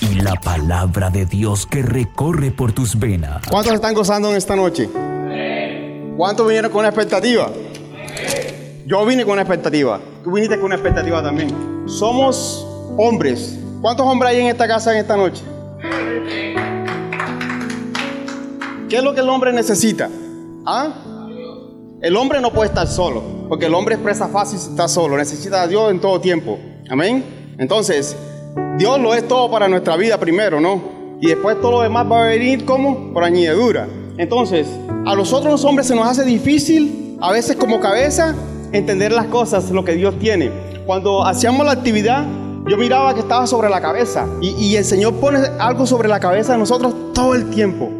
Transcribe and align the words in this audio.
y 0.00 0.20
la 0.20 0.34
palabra 0.34 1.10
de 1.10 1.26
Dios 1.26 1.66
que 1.66 1.82
recorre 1.82 2.50
por 2.50 2.72
tus 2.72 2.98
venas. 2.98 3.42
¿Cuántos 3.50 3.74
están 3.74 3.94
gozando 3.94 4.30
en 4.30 4.36
esta 4.36 4.54
noche? 4.56 4.88
¿Cuántos 6.16 6.46
vinieron 6.46 6.70
con 6.70 6.80
una 6.80 6.88
expectativa? 6.88 7.50
Yo 8.86 9.04
vine 9.04 9.24
con 9.24 9.32
una 9.32 9.42
expectativa. 9.42 10.00
Tú 10.24 10.32
viniste 10.32 10.56
con 10.56 10.66
una 10.66 10.76
expectativa 10.76 11.22
también. 11.22 11.84
Somos 11.86 12.66
hombres. 12.96 13.58
¿Cuántos 13.80 14.06
hombres 14.06 14.32
hay 14.32 14.40
en 14.40 14.46
esta 14.46 14.66
casa 14.66 14.92
en 14.92 14.98
esta 14.98 15.16
noche? 15.16 15.42
¿Qué 18.88 18.96
es 18.96 19.02
lo 19.02 19.14
que 19.14 19.20
el 19.20 19.28
hombre 19.28 19.52
necesita? 19.52 20.08
¿Ah? 20.64 21.04
El 22.00 22.16
hombre 22.16 22.40
no 22.40 22.52
puede 22.52 22.68
estar 22.68 22.86
solo, 22.86 23.22
porque 23.48 23.66
el 23.66 23.74
hombre 23.74 23.96
expresa 23.96 24.28
fácil 24.28 24.58
si 24.58 24.70
está 24.70 24.88
solo, 24.88 25.16
necesita 25.16 25.62
a 25.62 25.66
Dios 25.66 25.90
en 25.90 26.00
todo 26.00 26.20
tiempo. 26.20 26.58
Amén. 26.88 27.54
Entonces, 27.58 28.16
Dios 28.78 29.00
lo 29.00 29.14
es 29.14 29.26
todo 29.26 29.50
para 29.50 29.68
nuestra 29.68 29.96
vida 29.96 30.18
primero, 30.18 30.60
¿no? 30.60 30.80
Y 31.20 31.26
después 31.26 31.60
todo 31.60 31.72
lo 31.72 31.80
demás 31.82 32.06
va 32.10 32.24
a 32.24 32.28
venir 32.28 32.64
como 32.64 33.12
por 33.12 33.24
añadidura. 33.24 33.88
Entonces, 34.18 34.68
a 35.06 35.14
nosotros 35.14 35.50
los 35.50 35.64
hombres 35.64 35.88
se 35.88 35.94
nos 35.94 36.06
hace 36.06 36.24
difícil, 36.24 37.16
a 37.20 37.32
veces 37.32 37.56
como 37.56 37.80
cabeza, 37.80 38.34
entender 38.72 39.12
las 39.12 39.26
cosas, 39.26 39.70
lo 39.70 39.84
que 39.84 39.94
Dios 39.94 40.18
tiene. 40.18 40.50
Cuando 40.86 41.24
hacíamos 41.24 41.66
la 41.66 41.72
actividad, 41.72 42.24
yo 42.66 42.76
miraba 42.76 43.14
que 43.14 43.20
estaba 43.20 43.46
sobre 43.46 43.68
la 43.68 43.80
cabeza 43.80 44.26
y, 44.40 44.76
el 44.76 44.84
Señor 44.84 45.14
pone 45.14 45.38
algo 45.58 45.86
sobre 45.86 46.08
la 46.08 46.20
cabeza 46.20 46.52
de 46.52 46.58
nosotros 46.58 46.94
todo 47.14 47.34
el 47.34 47.50
tiempo. 47.50 47.90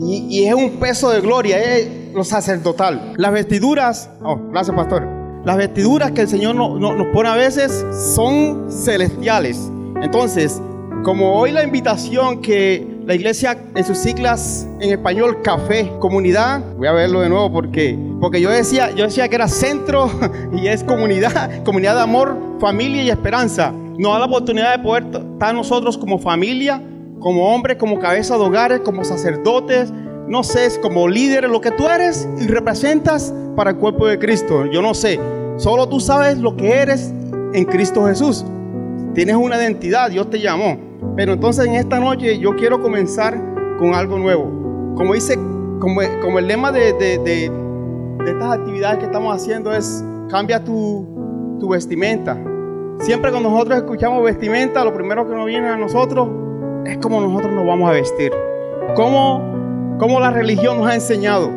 Y, 0.00 0.44
es 0.44 0.54
un 0.54 0.78
peso 0.78 1.10
de 1.10 1.20
gloria, 1.20 1.58
es 1.60 2.12
lo 2.14 2.24
sacerdotal. 2.24 3.14
Las 3.16 3.32
vestiduras, 3.32 4.10
oh, 4.22 4.38
gracias 4.52 4.76
pastor. 4.76 5.06
Las 5.44 5.56
vestiduras 5.56 6.12
que 6.12 6.22
el 6.22 6.28
Señor 6.28 6.54
nos 6.54 7.06
pone 7.12 7.28
a 7.28 7.34
veces 7.34 7.84
son 8.14 8.68
celestiales. 8.70 9.70
Entonces, 10.02 10.60
como 11.02 11.34
hoy 11.34 11.52
la 11.52 11.62
invitación 11.64 12.40
que 12.40 12.86
la 13.06 13.14
iglesia 13.14 13.56
en 13.74 13.84
sus 13.84 13.98
siglas 13.98 14.68
en 14.80 14.90
español 14.90 15.40
café, 15.42 15.90
comunidad, 15.98 16.62
voy 16.76 16.88
a 16.88 16.92
verlo 16.92 17.20
de 17.20 17.28
nuevo 17.28 17.50
porque 17.50 17.98
porque 18.20 18.40
yo 18.40 18.50
decía, 18.50 18.90
yo 18.90 19.04
decía 19.04 19.28
que 19.28 19.36
era 19.36 19.48
centro 19.48 20.10
y 20.52 20.66
es 20.66 20.84
comunidad, 20.84 21.62
comunidad 21.64 21.94
de 21.94 22.02
amor, 22.02 22.36
familia 22.60 23.02
y 23.02 23.10
esperanza. 23.10 23.72
Nos 23.72 24.12
da 24.12 24.18
la 24.20 24.26
oportunidad 24.26 24.76
de 24.76 24.82
poder 24.82 25.04
estar 25.04 25.54
nosotros 25.54 25.96
como 25.96 26.18
familia, 26.18 26.82
como 27.20 27.54
hombres, 27.54 27.76
como 27.78 27.98
cabeza 27.98 28.36
de 28.36 28.44
hogares, 28.44 28.80
como 28.80 29.04
sacerdotes, 29.04 29.92
no 30.28 30.42
sé, 30.42 30.68
como 30.82 31.08
líderes, 31.08 31.50
lo 31.50 31.60
que 31.60 31.70
tú 31.70 31.88
eres 31.88 32.28
y 32.40 32.46
representas 32.46 33.32
para 33.56 33.70
el 33.70 33.76
cuerpo 33.76 34.06
de 34.06 34.18
Cristo. 34.18 34.66
Yo 34.66 34.82
no 34.82 34.94
sé, 34.94 35.18
solo 35.56 35.88
tú 35.88 36.00
sabes 36.00 36.38
lo 36.38 36.56
que 36.56 36.72
eres 36.72 37.12
en 37.54 37.64
Cristo 37.64 38.06
Jesús. 38.06 38.44
Tienes 39.18 39.34
una 39.34 39.56
identidad, 39.56 40.12
Dios 40.12 40.30
te 40.30 40.38
llamó. 40.38 40.78
Pero 41.16 41.32
entonces 41.32 41.66
en 41.66 41.74
esta 41.74 41.98
noche 41.98 42.38
yo 42.38 42.54
quiero 42.54 42.80
comenzar 42.80 43.36
con 43.76 43.92
algo 43.92 44.16
nuevo. 44.16 44.44
Como 44.94 45.12
dice, 45.12 45.34
como, 45.80 46.38
el 46.38 46.46
lema 46.46 46.70
de, 46.70 47.50
estas 48.24 48.52
actividades 48.52 48.98
que 49.00 49.06
estamos 49.06 49.34
haciendo 49.34 49.72
es, 49.72 50.04
cambia 50.30 50.62
tu, 50.62 51.58
vestimenta. 51.68 52.38
Siempre 53.00 53.32
cuando 53.32 53.50
nosotros 53.50 53.78
escuchamos 53.78 54.22
vestimenta, 54.22 54.84
lo 54.84 54.94
primero 54.94 55.28
que 55.28 55.34
nos 55.34 55.46
viene 55.46 55.66
a 55.66 55.76
nosotros 55.76 56.28
es 56.86 56.98
como 56.98 57.20
nosotros 57.20 57.52
nos 57.54 57.66
vamos 57.66 57.90
a 57.90 57.94
vestir. 57.94 58.30
Como 58.94 60.20
la 60.20 60.30
religión 60.30 60.78
nos 60.78 60.86
ha 60.86 60.94
enseñado. 60.94 61.50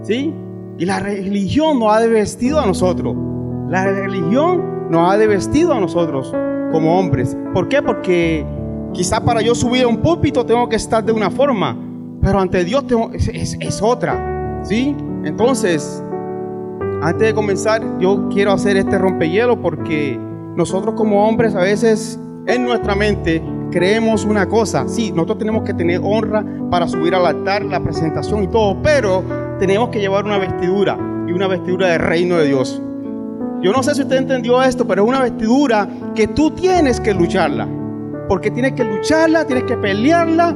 ¿Sí? 0.00 0.32
Y 0.78 0.86
la 0.86 1.00
religión 1.00 1.80
nos 1.80 1.94
ha 1.94 2.00
vestido 2.06 2.60
a 2.60 2.64
nosotros. 2.64 3.14
La 3.68 3.84
religión 3.84 4.88
nos 4.90 5.12
ha 5.12 5.18
vestido 5.18 5.74
a 5.74 5.80
nosotros 5.80 6.34
como 6.72 6.98
hombres. 6.98 7.36
¿Por 7.52 7.68
qué? 7.68 7.82
Porque 7.82 8.44
quizá 8.92 9.22
para 9.22 9.42
yo 9.42 9.54
subir 9.54 9.84
a 9.84 9.88
un 9.88 9.98
púlpito 9.98 10.44
tengo 10.46 10.68
que 10.68 10.76
estar 10.76 11.04
de 11.04 11.12
una 11.12 11.30
forma, 11.30 11.76
pero 12.22 12.40
ante 12.40 12.64
Dios 12.64 12.86
tengo, 12.86 13.10
es, 13.12 13.82
otra. 13.82 14.60
¿Sí? 14.62 14.96
Entonces, 15.24 16.02
antes 17.02 17.28
de 17.28 17.34
comenzar, 17.34 17.82
yo 17.98 18.28
quiero 18.32 18.52
hacer 18.52 18.76
este 18.76 18.98
rompehielo 18.98 19.60
porque 19.60 20.18
nosotros 20.56 20.94
como 20.94 21.28
hombres 21.28 21.54
a 21.54 21.60
veces 21.60 22.18
en 22.46 22.64
nuestra 22.64 22.94
mente 22.94 23.42
creemos 23.70 24.24
una 24.24 24.48
cosa. 24.48 24.88
Sí, 24.88 25.10
nosotros 25.10 25.38
tenemos 25.38 25.64
que 25.64 25.74
tener 25.74 26.00
honra 26.02 26.44
para 26.70 26.88
subir 26.88 27.14
al 27.14 27.26
altar, 27.26 27.64
la 27.64 27.82
presentación 27.82 28.44
y 28.44 28.46
todo, 28.46 28.80
pero 28.82 29.22
tenemos 29.58 29.90
que 29.90 30.00
llevar 30.00 30.24
una 30.24 30.38
vestidura 30.38 30.96
y 31.28 31.32
una 31.32 31.46
vestidura 31.46 31.88
del 31.88 32.00
reino 32.00 32.36
de 32.36 32.46
Dios. 32.46 32.80
Yo 33.64 33.72
no 33.72 33.82
sé 33.82 33.94
si 33.94 34.02
usted 34.02 34.16
entendió 34.16 34.62
esto, 34.62 34.86
pero 34.86 35.04
es 35.04 35.08
una 35.08 35.22
vestidura 35.22 35.88
que 36.14 36.28
tú 36.28 36.50
tienes 36.50 37.00
que 37.00 37.14
lucharla. 37.14 37.66
Porque 38.28 38.50
tienes 38.50 38.72
que 38.72 38.84
lucharla, 38.84 39.46
tienes 39.46 39.64
que 39.64 39.74
pelearla. 39.78 40.54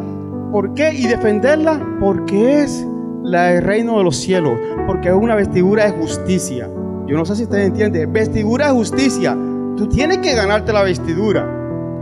¿Por 0.52 0.74
qué? 0.74 0.92
Y 0.92 1.06
defenderla. 1.06 1.80
Porque 2.00 2.60
es 2.60 2.86
la 3.22 3.44
del 3.44 3.64
reino 3.64 3.96
de 3.96 4.04
los 4.04 4.14
cielos. 4.14 4.58
Porque 4.86 5.08
es 5.08 5.14
una 5.14 5.34
vestidura 5.36 5.86
de 5.86 5.92
justicia. 5.92 6.68
Yo 7.06 7.16
no 7.16 7.24
sé 7.24 7.36
si 7.36 7.44
usted 7.44 7.60
entiende. 7.60 8.04
Vestidura 8.04 8.66
de 8.66 8.72
justicia. 8.72 9.34
Tú 9.78 9.88
tienes 9.88 10.18
que 10.18 10.34
ganarte 10.34 10.70
la 10.74 10.82
vestidura. 10.82 11.48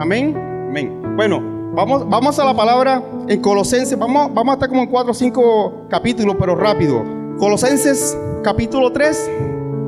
Amén. 0.00 0.37
Amén. 0.37 1.15
Bueno, 1.15 1.41
vamos, 1.73 2.09
vamos 2.09 2.37
a 2.41 2.44
la 2.44 2.55
palabra 2.55 3.00
en 3.28 3.41
Colosenses. 3.41 3.97
Vamos, 3.97 4.34
vamos 4.34 4.50
a 4.50 4.55
estar 4.55 4.69
como 4.69 4.83
en 4.83 4.88
4 4.88 5.12
o 5.12 5.15
5 5.15 5.87
capítulos, 5.88 6.34
pero 6.37 6.56
rápido. 6.56 7.05
Colosenses 7.38 8.19
capítulo 8.43 8.91
3, 8.91 9.31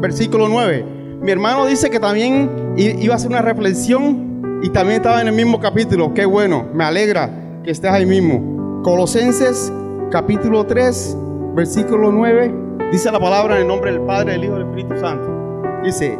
versículo 0.00 0.48
9. 0.48 0.97
Mi 1.20 1.32
hermano 1.32 1.66
dice 1.66 1.90
que 1.90 1.98
también 1.98 2.74
iba 2.76 3.14
a 3.14 3.16
hacer 3.16 3.28
una 3.28 3.42
reflexión 3.42 4.60
y 4.62 4.70
también 4.70 4.98
estaba 4.98 5.20
en 5.20 5.26
el 5.26 5.34
mismo 5.34 5.58
capítulo. 5.58 6.14
Qué 6.14 6.24
bueno, 6.24 6.66
me 6.72 6.84
alegra 6.84 7.30
que 7.64 7.72
estés 7.72 7.90
ahí 7.90 8.06
mismo. 8.06 8.82
Colosenses 8.84 9.72
capítulo 10.12 10.64
3, 10.64 11.16
versículo 11.54 12.12
9. 12.12 12.54
Dice 12.92 13.10
la 13.10 13.18
palabra 13.18 13.56
en 13.56 13.62
el 13.62 13.68
nombre 13.68 13.90
del 13.90 14.00
Padre, 14.02 14.32
del 14.32 14.44
Hijo 14.44 14.54
y 14.54 14.58
del 14.58 14.68
Espíritu 14.68 15.00
Santo. 15.00 15.62
Dice, 15.82 16.16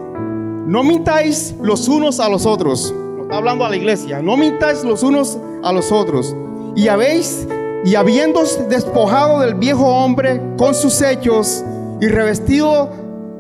no 0.67 0.83
mintáis 0.83 1.55
los 1.63 1.87
unos 1.87 2.19
a 2.19 2.29
los 2.29 2.45
otros 2.45 2.93
hablando 3.31 3.65
a 3.65 3.69
la 3.69 3.77
iglesia, 3.77 4.21
no 4.21 4.37
mintáis 4.37 4.83
los 4.83 5.05
unos 5.05 5.39
a 5.63 5.73
los 5.73 5.93
otros. 5.93 6.35
Y 6.75 6.89
habéis, 6.89 7.47
y 7.85 7.95
habiendo 7.95 8.43
despojado 8.69 9.41
del 9.41 9.55
viejo 9.55 9.87
hombre 9.87 10.41
con 10.57 10.75
sus 10.75 11.01
hechos 11.03 11.65
y 12.01 12.09
revestido 12.09 12.91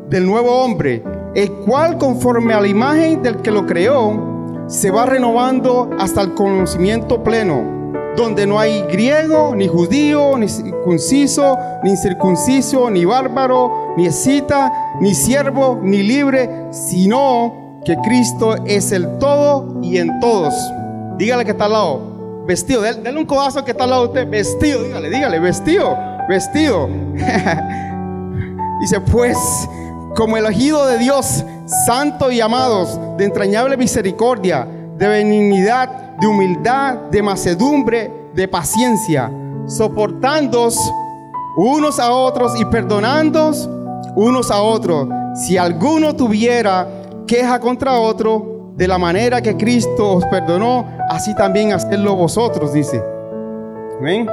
del 0.08 0.24
nuevo 0.24 0.62
hombre, 0.62 1.02
el 1.34 1.52
cual 1.64 1.98
conforme 1.98 2.54
a 2.54 2.60
la 2.60 2.68
imagen 2.68 3.22
del 3.22 3.36
que 3.36 3.50
lo 3.50 3.66
creó, 3.66 4.66
se 4.66 4.90
va 4.90 5.06
renovando 5.06 5.90
hasta 5.98 6.20
el 6.22 6.34
conocimiento 6.34 7.22
pleno, 7.22 7.62
donde 8.16 8.46
no 8.46 8.58
hay 8.58 8.82
griego, 8.82 9.54
ni 9.54 9.66
judío, 9.66 10.36
ni 10.36 10.48
circunciso, 10.48 11.56
ni 11.82 11.90
incircunciso, 11.90 12.90
ni 12.90 13.04
bárbaro, 13.04 13.94
ni 13.96 14.06
escita, 14.06 14.72
ni 15.00 15.14
siervo, 15.14 15.78
ni 15.82 16.02
libre, 16.02 16.66
sino 16.70 17.80
que 17.84 17.96
Cristo 17.96 18.56
es 18.66 18.92
el 18.92 19.18
todo 19.18 19.80
y 19.82 19.98
en 19.98 20.20
todos. 20.20 20.54
Dígale 21.16 21.44
que 21.44 21.52
está 21.52 21.64
al 21.64 21.72
lado. 21.72 22.44
Vestido. 22.46 22.82
Dale 22.82 23.18
un 23.18 23.26
codazo 23.26 23.64
que 23.64 23.72
está 23.72 23.84
al 23.84 23.90
lado 23.90 24.02
de 24.02 24.08
usted. 24.08 24.30
Vestido. 24.30 24.82
Dígale, 24.82 25.10
dígale. 25.10 25.38
Vestido. 25.38 25.96
Vestido. 26.28 26.88
Dice, 28.80 29.00
pues, 29.00 29.36
como 30.18 30.36
elegido 30.36 30.84
de 30.84 30.98
Dios, 30.98 31.44
santo 31.86 32.32
y 32.32 32.40
amados, 32.40 32.98
de 33.16 33.24
entrañable 33.24 33.76
misericordia, 33.76 34.66
de 34.96 35.06
benignidad, 35.06 36.16
de 36.18 36.26
humildad, 36.26 36.96
de 37.12 37.22
macedumbre, 37.22 38.12
de 38.34 38.48
paciencia, 38.48 39.30
soportándos 39.68 40.76
unos 41.56 42.00
a 42.00 42.10
otros 42.10 42.60
y 42.60 42.64
perdonándos 42.64 43.70
unos 44.16 44.50
a 44.50 44.60
otros. 44.60 45.06
Si 45.36 45.56
alguno 45.56 46.16
tuviera 46.16 46.88
queja 47.28 47.60
contra 47.60 47.92
otro, 47.92 48.72
de 48.74 48.88
la 48.88 48.98
manera 48.98 49.40
que 49.40 49.56
Cristo 49.56 50.14
os 50.14 50.24
perdonó, 50.24 50.84
así 51.10 51.32
también 51.36 51.72
hacerlo 51.72 52.16
vosotros, 52.16 52.72
dice. 52.72 53.00
¿Ven? 54.00 54.26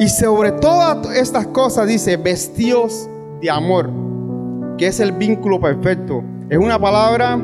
Y 0.00 0.08
sobre 0.08 0.50
todas 0.50 1.16
estas 1.16 1.46
cosas 1.46 1.86
dice, 1.86 2.16
vestíos 2.16 3.08
de 3.40 3.50
amor, 3.50 4.07
que 4.78 4.86
es 4.86 5.00
el 5.00 5.12
vínculo 5.12 5.60
perfecto. 5.60 6.22
Es 6.48 6.56
una 6.56 6.78
palabra 6.78 7.38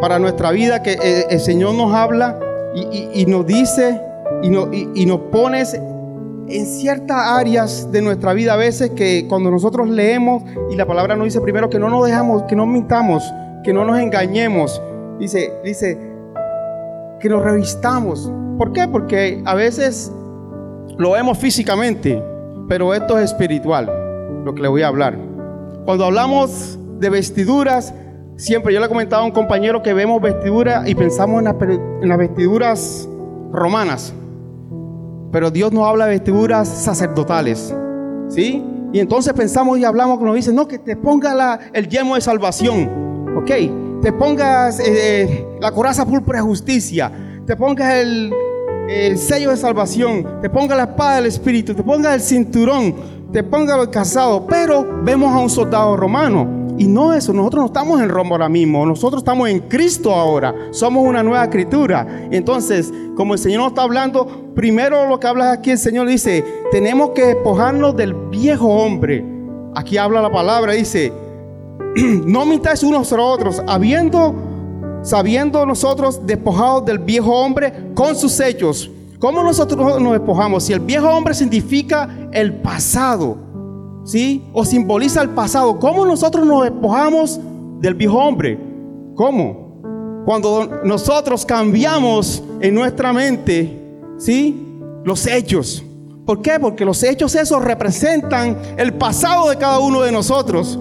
para 0.00 0.18
nuestra 0.18 0.50
vida 0.52 0.82
que 0.82 0.92
eh, 0.92 1.26
el, 1.28 1.40
Señor 1.40 1.74
nos 1.74 1.92
habla 1.92 2.38
y, 2.74 3.26
nos 3.26 3.44
dice 3.46 4.00
y, 4.42 5.06
nos 5.06 5.20
pone 5.30 5.62
en 6.48 6.66
ciertas 6.66 7.16
áreas 7.16 7.90
de 7.92 8.00
nuestra 8.00 8.32
vida 8.32 8.54
a 8.54 8.56
veces 8.56 8.90
que 8.90 9.26
cuando 9.28 9.50
nosotros 9.50 9.88
leemos 9.88 10.42
y 10.70 10.76
la 10.76 10.86
palabra 10.86 11.16
nos 11.16 11.26
dice 11.26 11.40
primero 11.40 11.68
que 11.68 11.78
no 11.78 11.90
nos 11.90 12.06
dejamos, 12.06 12.44
que 12.44 12.56
no 12.56 12.66
mintamos, 12.66 13.22
que 13.62 13.72
no 13.72 13.84
nos 13.84 13.98
engañemos. 13.98 14.80
Dice, 15.18 15.52
dice, 15.62 15.98
que 17.20 17.28
nos 17.28 17.42
revistamos. 17.42 18.32
¿Por 18.58 18.72
qué? 18.72 18.88
Porque 18.88 19.42
a 19.44 19.54
veces 19.54 20.12
lo 20.98 21.12
vemos 21.12 21.38
físicamente, 21.38 22.22
pero 22.68 22.94
esto 22.94 23.18
es 23.18 23.30
espiritual, 23.30 23.90
lo 24.44 24.54
que 24.54 24.62
le 24.62 24.68
voy 24.68 24.82
a 24.82 24.88
hablar. 24.88 25.31
Cuando 25.84 26.04
hablamos 26.04 26.78
de 27.00 27.10
vestiduras, 27.10 27.92
siempre 28.36 28.72
yo 28.72 28.78
le 28.78 28.86
he 28.86 28.88
comentado 28.88 29.22
a 29.22 29.24
un 29.24 29.32
compañero 29.32 29.82
que 29.82 29.92
vemos 29.92 30.22
vestiduras 30.22 30.88
y 30.88 30.94
pensamos 30.94 31.42
en, 31.42 32.08
las 32.08 32.18
vestiduras 32.18 33.08
romanas. 33.50 34.14
Pero 35.32 35.50
Dios 35.50 35.72
no 35.72 35.84
habla 35.84 36.06
de 36.06 36.12
vestiduras 36.12 36.68
sacerdotales. 36.68 37.74
¿Sí? 38.28 38.64
Y 38.92 39.00
entonces 39.00 39.32
pensamos 39.32 39.76
y 39.78 39.84
hablamos 39.84 40.18
que 40.18 40.24
nos 40.24 40.36
dice, 40.36 40.52
no, 40.52 40.68
que 40.68 40.78
te 40.78 40.96
ponga 40.96 41.58
el 41.72 41.88
yemo 41.88 42.14
de 42.14 42.20
salvación. 42.20 43.34
¿Ok? 43.36 43.50
Te 44.02 44.12
pongas 44.12 44.78
eh, 44.78 45.44
la 45.60 45.72
coraza 45.72 46.06
púrpura 46.06 46.38
de 46.38 46.44
justicia. 46.44 47.10
Te 47.44 47.56
pongas 47.56 47.94
el, 47.94 48.32
el 48.88 49.18
sello 49.18 49.50
de 49.50 49.56
salvación. 49.56 50.40
Te 50.42 50.48
ponga 50.48 50.76
la 50.76 50.84
espada 50.84 51.16
del 51.16 51.26
Espíritu. 51.26 51.74
Te 51.74 51.82
ponga 51.82 52.14
el 52.14 52.20
cinturón. 52.20 52.94
Te 53.32 53.42
ponga 53.42 53.80
el 53.80 53.90
casado. 53.90 54.46
Pero 54.46 54.86
vemos 55.02 55.34
a 55.34 55.38
un 55.38 55.50
soldado 55.50 55.96
romano 55.96 56.62
y 56.78 56.86
no 56.86 57.12
eso, 57.12 57.32
nosotros 57.32 57.62
no 57.62 57.66
estamos 57.66 58.00
en 58.00 58.08
Roma 58.08 58.30
ahora 58.32 58.48
mismo, 58.48 58.86
nosotros 58.86 59.20
estamos 59.20 59.48
en 59.48 59.60
Cristo 59.60 60.12
ahora, 60.12 60.54
somos 60.70 61.06
una 61.06 61.22
nueva 61.22 61.44
escritura. 61.44 62.28
Entonces, 62.30 62.92
como 63.14 63.34
el 63.34 63.40
Señor 63.40 63.60
nos 63.60 63.68
está 63.68 63.82
hablando, 63.82 64.52
primero 64.54 65.06
lo 65.06 65.20
que 65.20 65.26
habla 65.26 65.52
aquí 65.52 65.70
el 65.70 65.78
Señor 65.78 66.08
dice, 66.08 66.44
tenemos 66.70 67.10
que 67.10 67.26
despojarnos 67.26 67.94
del 67.94 68.14
viejo 68.14 68.68
hombre. 68.68 69.24
Aquí 69.74 69.98
habla 69.98 70.22
la 70.22 70.32
palabra, 70.32 70.72
dice, 70.72 71.12
no 72.26 72.46
mintáis 72.46 72.82
unos 72.82 73.12
a 73.12 73.20
otros, 73.20 73.62
habiendo, 73.66 74.34
sabiendo 75.02 75.66
nosotros 75.66 76.26
despojados 76.26 76.84
del 76.86 76.98
viejo 76.98 77.32
hombre 77.32 77.92
con 77.94 78.16
sus 78.16 78.40
hechos. 78.40 78.90
¿Cómo 79.22 79.44
nosotros 79.44 80.02
nos 80.02 80.14
despojamos? 80.14 80.64
Si 80.64 80.72
el 80.72 80.80
viejo 80.80 81.08
hombre 81.08 81.32
significa 81.32 82.08
el 82.32 82.54
pasado, 82.54 83.38
¿sí? 84.04 84.42
O 84.52 84.64
simboliza 84.64 85.22
el 85.22 85.28
pasado. 85.28 85.78
¿Cómo 85.78 86.04
nosotros 86.04 86.44
nos 86.44 86.64
despojamos 86.64 87.38
del 87.78 87.94
viejo 87.94 88.18
hombre? 88.18 88.58
¿Cómo? 89.14 90.24
Cuando 90.24 90.80
nosotros 90.82 91.46
cambiamos 91.46 92.42
en 92.60 92.74
nuestra 92.74 93.12
mente, 93.12 93.80
¿sí? 94.18 94.60
Los 95.04 95.24
hechos. 95.28 95.84
¿Por 96.26 96.42
qué? 96.42 96.58
Porque 96.58 96.84
los 96.84 97.00
hechos 97.04 97.36
esos 97.36 97.62
representan 97.62 98.58
el 98.76 98.94
pasado 98.94 99.50
de 99.50 99.56
cada 99.56 99.78
uno 99.78 100.02
de 100.02 100.10
nosotros. 100.10 100.76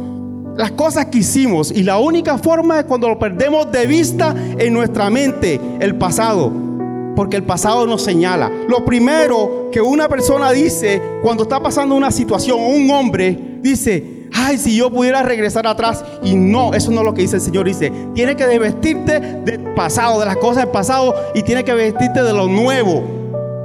Las 0.58 0.72
cosas 0.72 1.06
que 1.06 1.20
hicimos. 1.20 1.70
Y 1.70 1.84
la 1.84 2.00
única 2.00 2.40
forma 2.40 2.80
es 2.80 2.86
cuando 2.86 3.08
lo 3.08 3.20
perdemos 3.20 3.72
de 3.72 3.86
vista 3.86 4.34
en 4.58 4.74
nuestra 4.74 5.12
mente, 5.12 5.62
el 5.80 5.96
pasado 5.96 6.71
porque 7.16 7.38
el 7.38 7.44
pasado 7.44 7.86
nos 7.88 8.04
señala. 8.04 8.52
Lo 8.68 8.86
primero 8.86 9.70
que 9.72 9.82
una 9.82 10.08
persona 10.08 10.52
dice 10.52 11.02
cuando 11.22 11.44
está 11.44 11.62
pasando 11.62 11.96
una 11.96 12.12
situación, 12.12 12.60
un 12.60 12.90
hombre 12.92 13.38
dice, 13.62 14.28
ay, 14.34 14.58
si 14.58 14.76
yo 14.76 14.90
pudiera 14.90 15.24
regresar 15.24 15.68
atrás. 15.68 16.04
Y 16.24 16.36
no, 16.36 16.74
eso 16.74 16.92
no 16.92 17.02
es 17.02 17.06
lo 17.06 17.14
que 17.14 17.22
dice 17.22 17.38
el 17.38 17.42
Señor. 17.42 17.66
Dice, 17.66 17.92
tiene 18.14 18.36
que 18.36 18.60
vestirte 18.60 19.20
del 19.20 19.74
pasado, 19.74 20.20
de 20.20 20.26
las 20.26 20.38
cosas 20.38 20.64
del 20.64 20.72
pasado, 20.72 21.14
y 21.34 21.44
tiene 21.44 21.64
que 21.64 21.74
vestirte 21.74 22.24
de 22.24 22.34
lo 22.34 22.48
nuevo, 22.48 23.04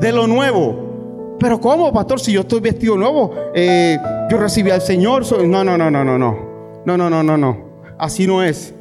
de 0.01 0.13
lo 0.13 0.27
nuevo. 0.27 1.37
Pero 1.39 1.61
¿cómo, 1.61 1.93
pastor? 1.93 2.21
Si 2.21 2.33
yo 2.33 2.41
estoy 2.41 2.61
vestido 2.61 2.97
nuevo, 2.97 3.33
eh, 3.55 3.99
yo 4.31 4.39
recibí 4.39 4.71
al 4.71 4.81
Señor. 4.81 5.25
No, 5.47 5.65
no, 5.65 5.77
no, 5.77 5.91
no, 5.91 6.05
no, 6.05 6.19
no. 6.19 6.47
No, 6.85 6.97
no, 6.97 7.11
no, 7.11 7.23
no, 7.23 7.37
no. 7.37 7.57
Así 7.99 8.27
no 8.27 8.43
es. 8.43 8.75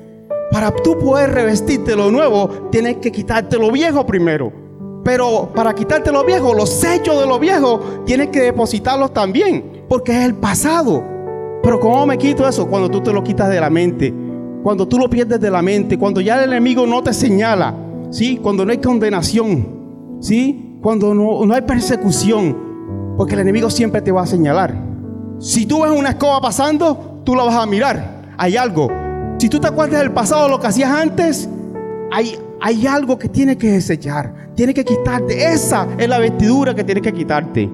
Para 0.51 0.71
tú 0.71 0.97
poder 0.97 1.31
revestirte 1.31 1.95
lo 1.95 2.11
nuevo, 2.11 2.69
tienes 2.71 2.97
que 2.97 3.11
quitarte 3.11 3.57
lo 3.57 3.71
viejo 3.71 4.05
primero. 4.05 4.51
Pero 5.03 5.51
para 5.53 5.73
quitarte 5.73 6.11
lo 6.11 6.23
viejo, 6.23 6.53
los 6.53 6.83
hechos 6.83 7.19
de 7.19 7.27
lo 7.27 7.37
viejo, 7.37 7.79
tienes 8.05 8.29
que 8.29 8.41
depositarlos 8.41 9.13
también, 9.13 9.83
porque 9.87 10.17
es 10.17 10.25
el 10.25 10.35
pasado. 10.35 11.03
Pero 11.61 11.79
¿cómo 11.79 12.05
me 12.05 12.17
quito 12.17 12.47
eso? 12.47 12.67
Cuando 12.67 12.89
tú 12.89 13.01
te 13.01 13.13
lo 13.13 13.23
quitas 13.23 13.49
de 13.49 13.59
la 13.59 13.69
mente, 13.69 14.13
cuando 14.63 14.87
tú 14.87 14.97
lo 14.97 15.09
pierdes 15.09 15.39
de 15.39 15.51
la 15.51 15.61
mente, 15.61 15.97
cuando 15.99 16.21
ya 16.21 16.43
el 16.43 16.51
enemigo 16.51 16.87
no 16.87 17.03
te 17.03 17.13
señala, 17.13 17.75
¿sí? 18.09 18.39
Cuando 18.41 18.65
no 18.65 18.71
hay 18.71 18.79
condenación, 18.79 20.17
¿sí? 20.21 20.79
Cuando 20.81 21.13
no, 21.13 21.45
no 21.45 21.53
hay 21.53 21.61
persecución, 21.61 23.13
porque 23.17 23.35
el 23.35 23.41
enemigo 23.41 23.69
siempre 23.69 24.01
te 24.01 24.11
va 24.11 24.23
a 24.23 24.27
señalar. 24.27 24.75
Si 25.37 25.65
tú 25.67 25.83
ves 25.83 25.91
una 25.91 26.09
escoba 26.09 26.41
pasando, 26.41 27.21
tú 27.23 27.35
la 27.35 27.43
vas 27.43 27.55
a 27.55 27.65
mirar. 27.65 28.33
Hay 28.37 28.57
algo. 28.57 29.04
Si 29.45 29.49
tú 29.49 29.59
te 29.59 29.67
acuerdas 29.67 29.99
del 29.99 30.09
pasado, 30.09 30.49
lo 30.49 30.59
que 30.59 30.65
hacías 30.65 30.89
antes, 30.89 31.47
hay, 32.11 32.35
hay 32.59 32.87
algo 32.87 33.19
que 33.19 33.29
tienes 33.29 33.57
que 33.57 33.73
desechar. 33.73 34.33
Tienes 34.55 34.73
que 34.73 34.83
quitarte. 34.83 35.53
Esa 35.53 35.87
es 35.99 36.09
la 36.09 36.17
vestidura 36.17 36.73
que 36.73 36.83
tienes 36.83 37.03
que 37.03 37.13
quitarte. 37.13 37.69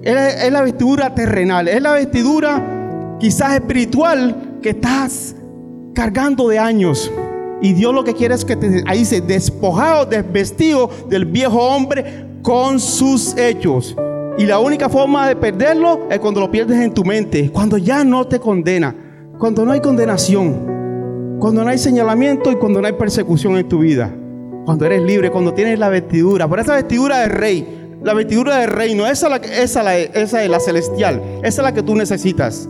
Es, 0.00 0.52
la 0.52 0.62
vestidura 0.62 1.12
terrenal. 1.12 1.66
Es 1.66 1.82
la 1.82 1.94
vestidura 1.94 3.16
quizás 3.18 3.54
espiritual 3.54 4.60
que 4.62 4.70
estás 4.70 5.34
cargando 5.92 6.46
de 6.46 6.60
años. 6.60 7.10
Y 7.60 7.72
Dios 7.72 7.92
lo 7.92 8.04
que 8.04 8.14
quiere 8.14 8.36
es 8.36 8.44
que 8.44 8.54
te, 8.54 8.84
ahí 8.86 9.02
despojado, 9.26 10.06
desvestido 10.06 10.88
del 11.08 11.24
viejo 11.24 11.58
hombre 11.58 12.28
con 12.42 12.78
sus 12.78 13.36
hechos. 13.36 13.96
Y 14.38 14.46
la 14.46 14.60
única 14.60 14.88
forma 14.88 15.26
de 15.26 15.34
perderlo 15.34 16.06
es 16.08 16.20
cuando 16.20 16.38
lo 16.38 16.48
pierdes 16.48 16.78
en 16.80 16.94
tu 16.94 17.02
mente, 17.04 17.50
cuando 17.50 17.76
ya 17.76 18.04
no 18.04 18.24
te 18.24 18.38
condena, 18.38 18.94
cuando 19.36 19.64
no 19.64 19.72
hay 19.72 19.80
condenación 19.80 20.71
cuando 21.42 21.64
no 21.64 21.70
hay 21.70 21.78
señalamiento 21.78 22.52
y 22.52 22.54
cuando 22.54 22.80
no 22.80 22.86
hay 22.86 22.92
persecución 22.92 23.56
en 23.56 23.68
tu 23.68 23.80
vida. 23.80 24.14
Cuando 24.64 24.86
eres 24.86 25.02
libre, 25.02 25.28
cuando 25.32 25.52
tienes 25.52 25.76
la 25.76 25.88
vestidura. 25.88 26.46
Por 26.46 26.60
esa 26.60 26.76
vestidura 26.76 27.18
de 27.18 27.26
rey, 27.26 27.98
la 28.00 28.14
vestidura 28.14 28.58
de 28.58 28.68
reino, 28.68 29.08
esa, 29.08 29.28
la, 29.28 29.38
esa, 29.38 29.82
la, 29.82 29.98
esa 29.98 30.44
es 30.44 30.48
la 30.48 30.60
celestial. 30.60 31.20
Esa 31.38 31.62
es 31.62 31.64
la 31.64 31.74
que 31.74 31.82
tú 31.82 31.96
necesitas. 31.96 32.68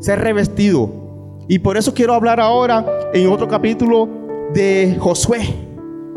Ser 0.00 0.18
revestido. 0.18 0.90
Y 1.46 1.60
por 1.60 1.76
eso 1.76 1.94
quiero 1.94 2.12
hablar 2.12 2.40
ahora 2.40 2.84
en 3.14 3.28
otro 3.28 3.46
capítulo 3.46 4.08
de 4.52 4.96
Josué. 4.98 5.54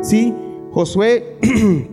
¿Sí? 0.01 0.33
Josué 0.71 1.38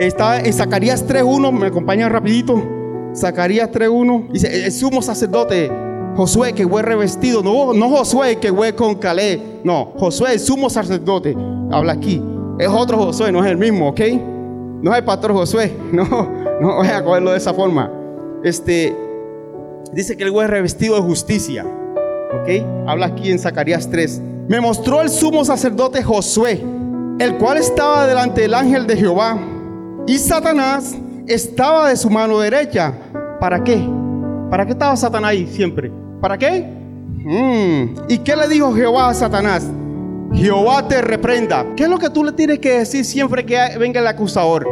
está 0.00 0.40
en 0.40 0.52
Zacarías 0.52 1.08
3.1. 1.08 1.50
Me 1.50 1.68
acompañan 1.68 2.12
rapidito. 2.12 2.62
Zacarías 3.16 3.70
3.1. 3.70 4.32
Dice, 4.32 4.66
el 4.66 4.70
sumo 4.70 5.00
sacerdote 5.00 5.70
Josué 6.16 6.52
que 6.52 6.66
fue 6.66 6.82
revestido, 6.82 7.42
no, 7.42 7.72
no 7.72 7.88
Josué 7.88 8.36
que 8.36 8.52
fue 8.52 8.74
con 8.74 8.96
Calé, 8.96 9.40
no, 9.64 9.92
Josué, 9.96 10.34
el 10.34 10.40
sumo 10.40 10.68
sacerdote, 10.68 11.36
habla 11.70 11.92
aquí. 11.92 12.22
Es 12.58 12.68
otro 12.68 12.98
Josué, 12.98 13.32
no 13.32 13.44
es 13.44 13.50
el 13.50 13.56
mismo, 13.56 13.88
¿ok? 13.88 14.00
No 14.82 14.92
es 14.92 14.98
el 14.98 15.04
pastor 15.04 15.32
Josué, 15.32 15.72
no, 15.92 16.04
no 16.60 16.76
voy 16.76 16.88
a 16.88 17.04
cogerlo 17.04 17.30
de 17.30 17.38
esa 17.38 17.54
forma. 17.54 17.90
Este, 18.42 18.94
dice 19.92 20.16
que 20.16 20.24
el 20.24 20.30
fue 20.30 20.46
revestido 20.46 20.96
de 20.96 21.02
justicia, 21.02 21.64
¿ok? 21.64 22.88
Habla 22.88 23.06
aquí 23.06 23.30
en 23.30 23.38
Zacarías 23.38 23.88
3. 23.88 24.20
Me 24.48 24.60
mostró 24.60 25.00
el 25.00 25.10
sumo 25.10 25.44
sacerdote 25.44 26.02
Josué, 26.02 26.62
el 27.18 27.36
cual 27.38 27.58
estaba 27.58 28.06
delante 28.06 28.42
del 28.42 28.54
ángel 28.54 28.86
de 28.86 28.96
Jehová, 28.96 29.38
y 30.06 30.18
Satanás 30.18 30.96
estaba 31.26 31.88
de 31.88 31.96
su 31.96 32.10
mano 32.10 32.38
derecha. 32.40 32.92
¿Para 33.38 33.62
qué? 33.62 33.99
¿Para 34.50 34.66
qué 34.66 34.72
estaba 34.72 34.96
Satanás 34.96 35.30
ahí 35.30 35.46
siempre? 35.46 35.92
¿Para 36.20 36.36
qué? 36.36 36.66
Mm. 37.24 37.94
¿Y 38.08 38.18
qué 38.18 38.34
le 38.34 38.48
dijo 38.48 38.74
Jehová 38.74 39.10
a 39.10 39.14
Satanás? 39.14 39.70
Jehová 40.34 40.88
te 40.88 41.00
reprenda. 41.02 41.64
¿Qué 41.76 41.84
es 41.84 41.88
lo 41.88 41.98
que 41.98 42.10
tú 42.10 42.24
le 42.24 42.32
tienes 42.32 42.58
que 42.58 42.78
decir 42.78 43.04
siempre 43.04 43.46
que 43.46 43.58
venga 43.78 44.00
el 44.00 44.06
acusador? 44.08 44.68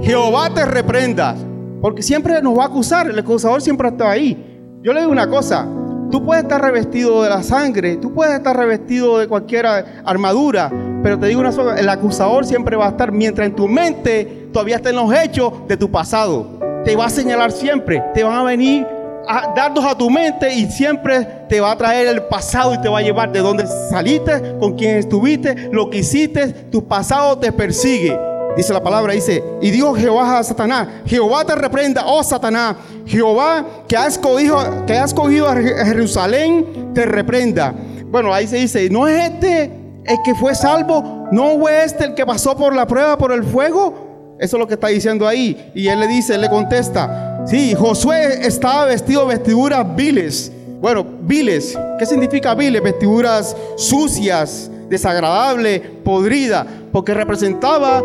Jehová 0.00 0.50
te 0.54 0.64
reprenda. 0.64 1.34
Porque 1.80 2.02
siempre 2.02 2.40
nos 2.40 2.56
va 2.56 2.64
a 2.64 2.66
acusar. 2.66 3.08
El 3.08 3.18
acusador 3.18 3.60
siempre 3.60 3.88
está 3.88 4.10
ahí. 4.10 4.78
Yo 4.82 4.92
le 4.92 5.00
digo 5.00 5.10
una 5.10 5.28
cosa. 5.28 5.66
Tú 6.10 6.24
puedes 6.24 6.44
estar 6.44 6.62
revestido 6.62 7.22
de 7.24 7.28
la 7.28 7.42
sangre. 7.42 7.96
Tú 7.96 8.14
puedes 8.14 8.34
estar 8.34 8.56
revestido 8.56 9.18
de 9.18 9.26
cualquier 9.26 9.66
armadura. 10.04 10.70
Pero 11.02 11.18
te 11.18 11.26
digo 11.26 11.40
una 11.40 11.50
cosa. 11.50 11.78
El 11.78 11.88
acusador 11.88 12.46
siempre 12.46 12.76
va 12.76 12.86
a 12.86 12.90
estar 12.90 13.10
mientras 13.10 13.48
en 13.48 13.56
tu 13.56 13.66
mente 13.66 14.48
todavía 14.52 14.76
estén 14.76 14.94
los 14.94 15.12
hechos 15.12 15.52
de 15.66 15.76
tu 15.76 15.90
pasado. 15.90 16.82
Te 16.84 16.94
va 16.94 17.06
a 17.06 17.10
señalar 17.10 17.50
siempre. 17.50 18.02
Te 18.14 18.22
van 18.22 18.36
a 18.36 18.42
venir 18.44 18.86
a 19.28 19.66
a 19.66 19.98
tu 19.98 20.10
mente 20.10 20.52
y 20.52 20.70
siempre 20.70 21.26
te 21.48 21.60
va 21.60 21.72
a 21.72 21.76
traer 21.76 22.06
el 22.06 22.22
pasado 22.24 22.74
y 22.74 22.80
te 22.80 22.88
va 22.88 22.98
a 22.98 23.02
llevar 23.02 23.32
de 23.32 23.40
donde 23.40 23.66
saliste, 23.90 24.56
con 24.58 24.74
quién 24.76 24.96
estuviste, 24.96 25.68
lo 25.72 25.90
que 25.90 25.98
hiciste, 25.98 26.48
tu 26.70 26.86
pasado 26.86 27.38
te 27.38 27.52
persigue. 27.52 28.18
Dice 28.56 28.72
la 28.72 28.82
palabra, 28.82 29.12
dice, 29.12 29.44
y 29.60 29.70
dijo 29.70 29.94
Jehová 29.94 30.38
a 30.38 30.42
Satanás, 30.42 30.88
Jehová 31.04 31.44
te 31.44 31.54
reprenda, 31.54 32.04
oh 32.06 32.24
Satanás, 32.24 32.76
Jehová 33.04 33.66
que 33.86 33.96
has 33.96 34.16
cogido, 34.16 34.86
que 34.86 34.94
has 34.94 35.12
cogido 35.12 35.46
a 35.46 35.54
Jerusalén, 35.54 36.92
te 36.94 37.04
reprenda. 37.04 37.74
Bueno, 38.06 38.32
ahí 38.32 38.46
se 38.46 38.56
dice, 38.56 38.88
¿no 38.88 39.06
es 39.06 39.30
este 39.30 39.64
el 40.04 40.16
que 40.24 40.34
fue 40.34 40.54
salvo? 40.54 41.26
¿No 41.30 41.58
fue 41.58 41.84
este 41.84 42.04
el 42.04 42.14
que 42.14 42.24
pasó 42.24 42.56
por 42.56 42.74
la 42.74 42.86
prueba, 42.86 43.18
por 43.18 43.30
el 43.32 43.44
fuego? 43.44 44.36
Eso 44.38 44.56
es 44.56 44.60
lo 44.60 44.66
que 44.66 44.74
está 44.74 44.88
diciendo 44.88 45.26
ahí. 45.26 45.70
Y 45.74 45.88
él 45.88 46.00
le 46.00 46.06
dice, 46.06 46.34
él 46.34 46.40
le 46.40 46.48
contesta, 46.48 47.25
Sí, 47.46 47.76
Josué 47.76 48.44
estaba 48.44 48.86
vestido 48.86 49.22
de 49.22 49.36
vestiduras 49.36 49.94
viles. 49.94 50.50
Bueno, 50.80 51.06
viles, 51.22 51.78
¿qué 51.96 52.04
significa 52.04 52.56
viles? 52.56 52.82
Vestiduras 52.82 53.56
sucias, 53.76 54.68
desagradables, 54.88 55.80
podridas, 56.04 56.66
porque 56.90 57.14
representaba 57.14 58.02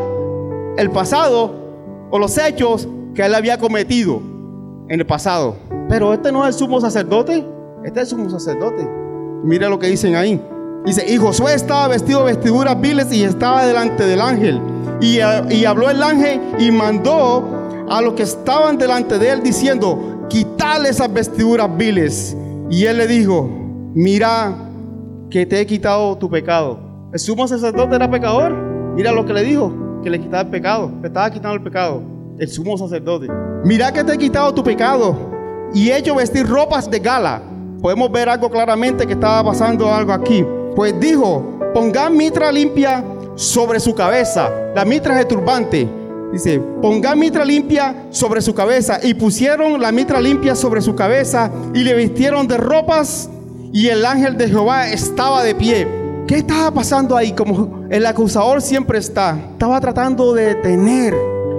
el 0.77 0.91
pasado 0.91 1.55
o 2.11 2.19
los 2.19 2.37
hechos 2.37 2.87
que 3.15 3.25
él 3.25 3.33
había 3.33 3.57
cometido 3.57 4.21
en 4.89 4.99
el 4.99 5.07
pasado. 5.07 5.55
Pero 5.89 6.13
este 6.13 6.31
no 6.31 6.47
es 6.47 6.53
el 6.53 6.59
sumo 6.59 6.79
sacerdote, 6.79 7.43
este 7.83 7.99
es 7.99 8.11
el 8.11 8.17
sumo 8.17 8.29
sacerdote. 8.29 8.87
Mira 9.43 9.69
lo 9.69 9.79
que 9.79 9.87
dicen 9.87 10.13
ahí. 10.13 10.39
Dice, 10.85 11.03
y 11.11 11.17
Josué 11.17 11.55
estaba 11.55 11.87
vestido 11.87 12.19
de 12.19 12.33
vestiduras 12.33 12.79
viles 12.79 13.11
y 13.11 13.23
estaba 13.23 13.65
delante 13.65 14.05
del 14.05 14.21
ángel. 14.21 14.61
Y, 15.01 15.19
habló 15.65 15.89
el 15.89 16.01
ángel 16.03 16.39
y 16.59 16.71
mandó 16.71 17.49
a 17.89 18.01
los 18.01 18.13
que 18.13 18.23
estaban 18.23 18.77
delante 18.77 19.17
de 19.17 19.31
él 19.31 19.41
diciendo, 19.41 20.27
quitale 20.29 20.89
esas 20.89 21.11
vestiduras 21.11 21.75
viles. 21.75 22.37
Y 22.69 22.85
él 22.85 22.97
le 22.97 23.07
dijo, 23.07 23.49
mira 23.95 24.55
que 25.29 25.45
te 25.45 25.59
he 25.59 25.65
quitado 25.65 26.17
tu 26.17 26.29
pecado. 26.29 26.79
El 27.11 27.19
sumo 27.19 27.47
sacerdote 27.47 27.95
era 27.95 28.09
pecador. 28.09 28.53
Mira 28.95 29.11
lo 29.11 29.25
que 29.25 29.33
le 29.33 29.43
dijo, 29.43 29.73
que 30.03 30.09
le 30.09 30.19
quitaba 30.19 30.43
el 30.43 30.49
pecado, 30.49 30.91
le 31.01 31.07
estaba 31.07 31.31
quitando 31.31 31.55
el 31.55 31.63
pecado. 31.63 32.03
El 32.37 32.47
sumo 32.47 32.77
sacerdote. 32.77 33.27
Mira 33.63 33.91
que 33.91 34.03
te 34.03 34.13
he 34.13 34.17
quitado 34.17 34.53
tu 34.53 34.63
pecado 34.63 35.17
y 35.73 35.89
he 35.89 35.97
hecho 35.97 36.15
vestir 36.15 36.47
ropas 36.47 36.89
de 36.89 36.99
gala. 36.99 37.41
Podemos 37.81 38.11
ver 38.11 38.29
algo 38.29 38.49
claramente 38.49 39.07
que 39.07 39.13
estaba 39.13 39.43
pasando 39.43 39.91
algo 39.91 40.13
aquí. 40.13 40.45
Pues 40.75 40.97
dijo, 40.99 41.59
pongan 41.73 42.15
mitra 42.15 42.51
limpia 42.51 43.03
sobre 43.41 43.79
su 43.79 43.95
cabeza. 43.95 44.51
La 44.75 44.85
mitra 44.85 45.19
el 45.19 45.27
turbante. 45.27 45.89
Dice, 46.31 46.59
pongan 46.81 47.19
mitra 47.19 47.43
limpia 47.43 48.05
sobre 48.11 48.41
su 48.41 48.53
cabeza. 48.53 48.99
Y 49.03 49.15
pusieron 49.15 49.81
la 49.81 49.91
mitra 49.91 50.21
limpia 50.21 50.55
sobre 50.55 50.81
su 50.81 50.95
cabeza 50.95 51.51
y 51.73 51.79
le 51.79 51.95
vistieron 51.95 52.47
de 52.47 52.57
ropas. 52.57 53.29
Y 53.73 53.87
el 53.87 54.05
ángel 54.05 54.37
de 54.37 54.47
Jehová 54.47 54.89
estaba 54.89 55.43
de 55.43 55.55
pie. 55.55 55.87
¿Qué 56.27 56.37
estaba 56.37 56.71
pasando 56.71 57.17
ahí? 57.17 57.33
Como 57.33 57.87
el 57.89 58.05
acusador 58.05 58.61
siempre 58.61 58.99
está. 58.99 59.37
Estaba 59.53 59.81
tratando 59.81 60.33
de 60.33 60.55
detener 60.55 61.15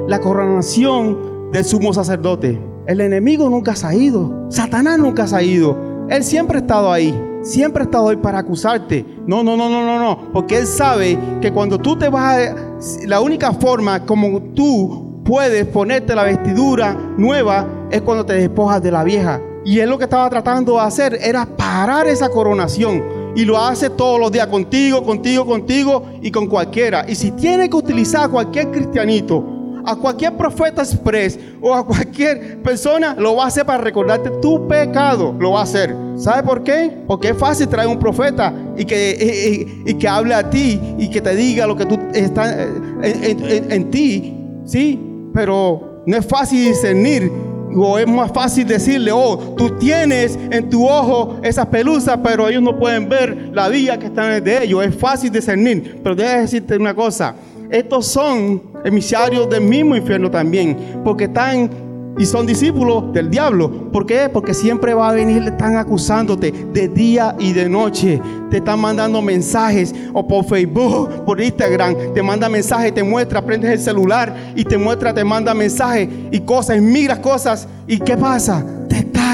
la 0.07 0.21
coronación 0.21 1.51
del 1.51 1.65
sumo 1.65 1.93
sacerdote. 1.93 2.61
El 2.87 3.01
enemigo 3.01 3.49
nunca 3.51 3.75
se 3.75 3.87
ha 3.89 3.95
ido. 3.95 4.47
Satanás 4.51 4.99
nunca 4.99 5.27
se 5.27 5.37
ha 5.37 5.43
ido. 5.43 5.92
Él 6.09 6.25
siempre 6.25 6.59
ha 6.59 6.61
estado 6.61 6.93
ahí. 6.93 7.19
Siempre 7.43 7.83
ha 7.83 7.87
estado 7.87 8.09
ahí 8.09 8.17
para 8.17 8.39
acusarte. 8.39 9.05
No, 9.27 9.43
no, 9.43 9.57
no, 9.57 9.69
no, 9.69 9.85
no, 9.85 9.99
no. 9.99 10.33
Porque 10.33 10.59
Él 10.59 10.67
sabe 10.67 11.19
que 11.41 11.53
cuando 11.53 11.79
tú 11.79 11.97
te 11.97 12.09
vas 12.09 12.49
a... 12.49 12.57
La 13.07 13.21
única 13.21 13.53
forma 13.53 14.05
como 14.05 14.41
tú 14.55 15.23
puedes 15.25 15.67
ponerte 15.67 16.15
la 16.15 16.25
vestidura 16.25 16.97
nueva 17.17 17.67
es 17.91 18.03
cuando 18.03 18.27
te 18.27 18.35
despojas 18.35 18.83
de 18.83 18.91
la 18.91 19.05
vieja. 19.05 19.41
Y 19.65 19.79
Él 19.79 19.91
lo 19.91 19.99
que 19.99 20.05
estaba 20.05 20.29
tratando 20.29 20.75
de 20.75 20.81
hacer 20.81 21.19
era 21.21 21.47
parar 21.47 22.07
esa 22.07 22.29
coronación. 22.29 23.03
Y 23.35 23.45
lo 23.45 23.59
hace 23.59 23.89
todos 23.89 24.21
los 24.21 24.31
días 24.31 24.49
contigo, 24.49 25.03
contigo, 25.05 25.47
contigo 25.47 26.05
y 26.21 26.31
con 26.31 26.47
cualquiera. 26.49 27.07
Y 27.09 27.15
si 27.15 27.31
tiene 27.31 27.71
que 27.71 27.77
utilizar 27.77 28.29
cualquier 28.29 28.71
cristianito 28.71 29.62
a 29.85 29.97
cualquier 29.97 30.37
profeta 30.37 30.83
express 30.83 31.39
o 31.61 31.75
a 31.75 31.87
cualquier 31.87 32.63
persona, 32.63 33.15
lo 33.19 33.37
va 33.37 33.45
a 33.45 33.47
hacer 33.49 33.65
para 33.67 33.79
recordarte 33.83 34.31
tu 34.41 34.67
pecado. 34.69 35.35
Lo 35.39 35.53
va 35.53 35.61
a 35.61 35.63
hacer. 35.65 35.95
¿Sabe 36.17 36.43
por 36.43 36.63
qué? 36.63 37.03
Porque 37.07 37.31
es 37.31 37.37
fácil 37.37 37.69
traer 37.69 37.89
un 37.89 37.99
profeta 37.99 38.53
y 38.77 38.85
que, 38.85 39.67
y, 39.87 39.95
que 39.95 40.09
hable 40.09 40.35
a 40.35 40.49
ti 40.49 40.81
y 40.99 41.09
que 41.09 41.21
te 41.21 41.35
diga 41.35 41.67
lo 41.67 41.77
que 41.77 41.87
tú 41.87 41.99
estás 42.15 42.55
en, 43.03 43.73
en 43.73 43.91
ti. 43.91 44.37
Sí, 44.65 44.99
pero 45.35 46.03
no 46.07 46.17
es 46.17 46.27
fácil 46.27 46.69
discernir 46.69 47.31
o 47.77 47.99
es 47.99 48.07
más 48.07 48.31
fácil 48.33 48.67
decirle, 48.67 49.13
oh, 49.13 49.55
tú 49.57 49.71
tienes 49.79 50.39
en 50.51 50.69
tu 50.69 50.87
ojo 50.87 51.39
esas 51.43 51.67
pelusas, 51.67 52.19
pero 52.23 52.49
ellos 52.49 52.63
no 52.63 52.79
pueden 52.79 53.09
ver 53.09 53.51
la 53.53 53.69
vía 53.69 53.99
que 53.99 54.07
está 54.07 54.41
de 54.41 54.65
ellos. 54.65 54.85
Es 54.85 54.95
fácil 54.95 55.31
discernir. 55.31 56.01
Pero 56.03 56.15
déjame 56.15 56.43
decirte 56.43 56.77
una 56.77 56.95
cosa. 56.95 57.35
Estos 57.73 58.07
son 58.07 58.63
emisarios 58.85 59.49
del 59.49 59.63
mismo 59.63 59.97
infierno 59.97 60.31
también, 60.31 61.01
porque 61.03 61.25
están 61.25 61.71
y 62.19 62.27
son 62.27 62.45
discípulos 62.45 63.13
del 63.15 63.31
diablo. 63.31 63.91
¿Por 63.91 64.05
qué? 64.05 64.29
Porque 64.31 64.53
siempre 64.53 64.93
va 64.93 65.09
a 65.09 65.13
venir, 65.13 65.43
están 65.45 65.77
acusándote 65.77 66.53
de 66.53 66.89
día 66.89 67.35
y 67.39 67.55
de 67.55 67.71
noche. 67.71 68.21
Te 68.51 68.59
están 68.59 68.79
mandando 68.79 69.23
mensajes 69.23 69.95
o 70.13 70.29
por 70.29 70.45
Facebook, 70.45 71.25
por 71.25 71.41
Instagram, 71.41 72.13
te 72.13 72.23
manda 72.23 72.51
mensajes, 72.51 72.93
te 72.93 73.03
muestra, 73.03 73.41
prendes 73.43 73.71
el 73.71 73.81
celular 73.81 74.53
y 74.55 74.65
te 74.65 74.77
muestra, 74.77 75.15
te 75.15 75.25
manda 75.25 75.55
mensajes 75.55 76.09
y 76.31 76.41
cosas, 76.41 76.79
miras 76.83 77.21
cosas. 77.21 77.67
¿Y 77.87 77.99
qué 77.99 78.19
pasa? 78.19 78.65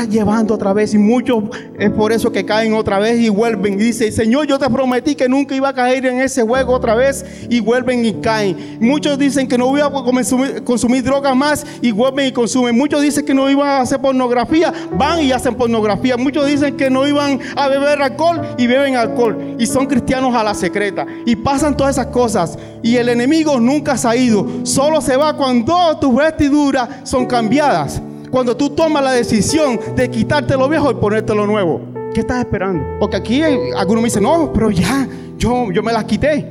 Llevando 0.09 0.55
otra 0.55 0.73
vez 0.73 0.95
y 0.95 0.99
muchos 0.99 1.45
es 1.79 1.91
por 1.91 2.13
eso 2.13 2.33
que 2.33 2.45
caen 2.45 2.75
otra 2.75 2.99
vez 2.99 3.21
y 3.21 3.29
vuelven 3.29 3.75
y 3.75 3.77
dicen, 3.77 4.13
Señor, 4.13 4.47
yo 4.47 4.59
te 4.59 4.69
prometí 4.69 5.15
que 5.15 5.29
nunca 5.29 5.55
iba 5.55 5.69
a 5.69 5.75
caer 5.75 6.07
en 6.07 6.21
ese 6.21 6.43
juego 6.43 6.73
otra 6.73 6.95
vez 6.95 7.25
y 7.49 7.61
vuelven 7.61 8.05
y 8.05 8.15
caen. 8.15 8.79
Muchos 8.81 9.19
dicen 9.19 9.47
que 9.49 9.59
no 9.59 9.77
iba 9.77 9.87
a 9.87 9.91
consumir, 9.91 10.65
consumir 10.65 11.03
drogas 11.03 11.37
más 11.37 11.67
y 11.83 11.93
vuelven 11.93 12.27
y 12.27 12.33
consumen. 12.33 12.77
Muchos 12.77 13.03
dicen 13.03 13.25
que 13.25 13.35
no 13.35 13.49
iban 13.51 13.69
a 13.69 13.81
hacer 13.81 14.01
pornografía, 14.01 14.73
van 14.93 15.23
y 15.23 15.33
hacen 15.33 15.55
pornografía. 15.55 16.17
Muchos 16.17 16.47
dicen 16.47 16.77
que 16.77 16.91
no 16.91 17.07
iban 17.07 17.41
a 17.57 17.69
beber 17.69 18.03
alcohol 18.03 18.41
y 18.57 18.67
beben 18.67 18.97
alcohol 18.97 19.57
y 19.59 19.67
son 19.67 19.87
cristianos 19.87 20.35
a 20.35 20.43
la 20.43 20.55
secreta 20.55 21.07
y 21.27 21.37
pasan 21.37 21.77
todas 21.77 21.97
esas 21.97 22.09
cosas 22.09 22.59
y 22.83 22.97
el 22.97 23.09
enemigo 23.09 23.59
nunca 23.61 23.97
se 23.97 24.09
ha 24.09 24.17
ido, 24.17 24.47
solo 24.65 25.01
se 25.01 25.17
va 25.17 25.37
cuando 25.37 25.99
tus 25.99 26.15
vestiduras 26.15 26.89
son 27.05 27.27
cambiadas. 27.27 28.01
Cuando 28.31 28.57
tú 28.57 28.71
tomas 28.71 29.03
la 29.03 29.13
decisión 29.13 29.79
de 29.97 30.11
quitarte 30.11 30.57
lo 30.57 30.69
viejo 30.69 30.91
y 30.91 30.95
ponerte 30.95 31.35
lo 31.35 31.47
nuevo. 31.47 31.81
¿Qué 32.13 32.21
estás 32.21 32.41
esperando? 32.41 32.85
Porque 32.99 33.17
aquí 33.17 33.43
algunos 33.43 34.03
me 34.03 34.07
dicen, 34.07 34.23
no, 34.23 34.53
pero 34.53 34.71
ya, 34.71 35.07
yo, 35.37 35.71
yo 35.73 35.83
me 35.83 35.93
las 35.93 36.05
quité. 36.05 36.45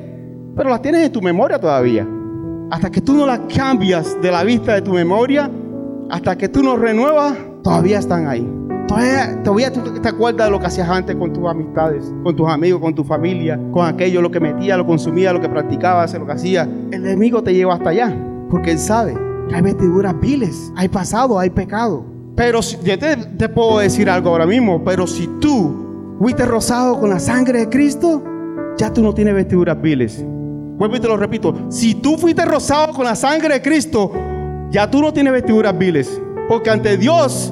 Pero 0.55 0.69
las 0.69 0.81
tienes 0.81 1.05
en 1.05 1.11
tu 1.11 1.21
memoria 1.21 1.59
todavía. 1.59 2.07
Hasta 2.71 2.89
que 2.89 3.01
tú 3.01 3.13
no 3.13 3.25
las 3.25 3.41
cambias 3.53 4.19
de 4.21 4.31
la 4.31 4.43
vista 4.43 4.73
de 4.73 4.81
tu 4.81 4.91
memoria, 4.91 5.49
hasta 6.09 6.37
que 6.37 6.49
tú 6.49 6.63
no 6.63 6.77
renuevas, 6.77 7.35
todavía 7.63 7.99
están 7.99 8.27
ahí. 8.27 8.47
Todavía, 8.87 9.43
todavía 9.43 9.71
te 9.71 10.07
acuerdas 10.07 10.47
de 10.47 10.51
lo 10.51 10.59
que 10.59 10.67
hacías 10.67 10.89
antes 10.89 11.15
con 11.15 11.33
tus 11.33 11.45
amistades, 11.45 12.11
con 12.23 12.35
tus 12.35 12.49
amigos, 12.49 12.79
con 12.79 12.95
tu 12.95 13.03
familia, 13.03 13.59
con 13.71 13.85
aquello, 13.85 14.21
lo 14.21 14.31
que 14.31 14.39
metía, 14.39 14.77
lo 14.77 14.85
consumía, 14.85 15.33
lo 15.33 15.41
que 15.41 15.49
practicabas, 15.49 16.13
lo 16.13 16.25
que 16.25 16.31
hacía. 16.31 16.63
El 16.63 17.05
enemigo 17.05 17.43
te 17.43 17.53
lleva 17.53 17.73
hasta 17.73 17.89
allá, 17.89 18.15
porque 18.49 18.71
él 18.71 18.79
sabe 18.79 19.26
hay 19.53 19.61
vestiduras 19.61 20.19
viles, 20.19 20.71
hay 20.75 20.87
pasado, 20.87 21.39
hay 21.39 21.49
pecado. 21.49 22.05
Pero 22.35 22.59
yo 22.61 22.99
te, 22.99 23.49
puedo 23.49 23.79
decir 23.79 24.09
algo 24.09 24.29
ahora 24.29 24.45
mismo, 24.45 24.83
pero 24.83 25.07
si 25.07 25.27
tú 25.39 26.15
fuiste 26.19 26.45
rozado 26.45 26.99
con 26.99 27.09
la 27.09 27.19
sangre 27.19 27.59
de 27.59 27.69
Cristo, 27.69 28.23
ya 28.77 28.93
tú 28.93 29.01
no 29.01 29.13
tienes 29.13 29.33
vestiduras 29.33 29.81
viles. 29.81 30.23
Vuelvo 30.23 30.95
y 30.95 30.99
te 30.99 31.07
lo 31.07 31.17
repito, 31.17 31.55
si 31.69 31.95
tú 31.95 32.17
fuiste 32.17 32.45
rozado 32.45 32.93
con 32.93 33.05
la 33.05 33.15
sangre 33.15 33.55
de 33.55 33.61
Cristo, 33.61 34.11
ya 34.69 34.89
tú 34.89 35.01
no 35.01 35.11
tienes 35.11 35.33
vestiduras 35.33 35.75
viles. 35.77 36.21
Porque 36.47 36.69
ante 36.69 36.97
Dios, 36.97 37.51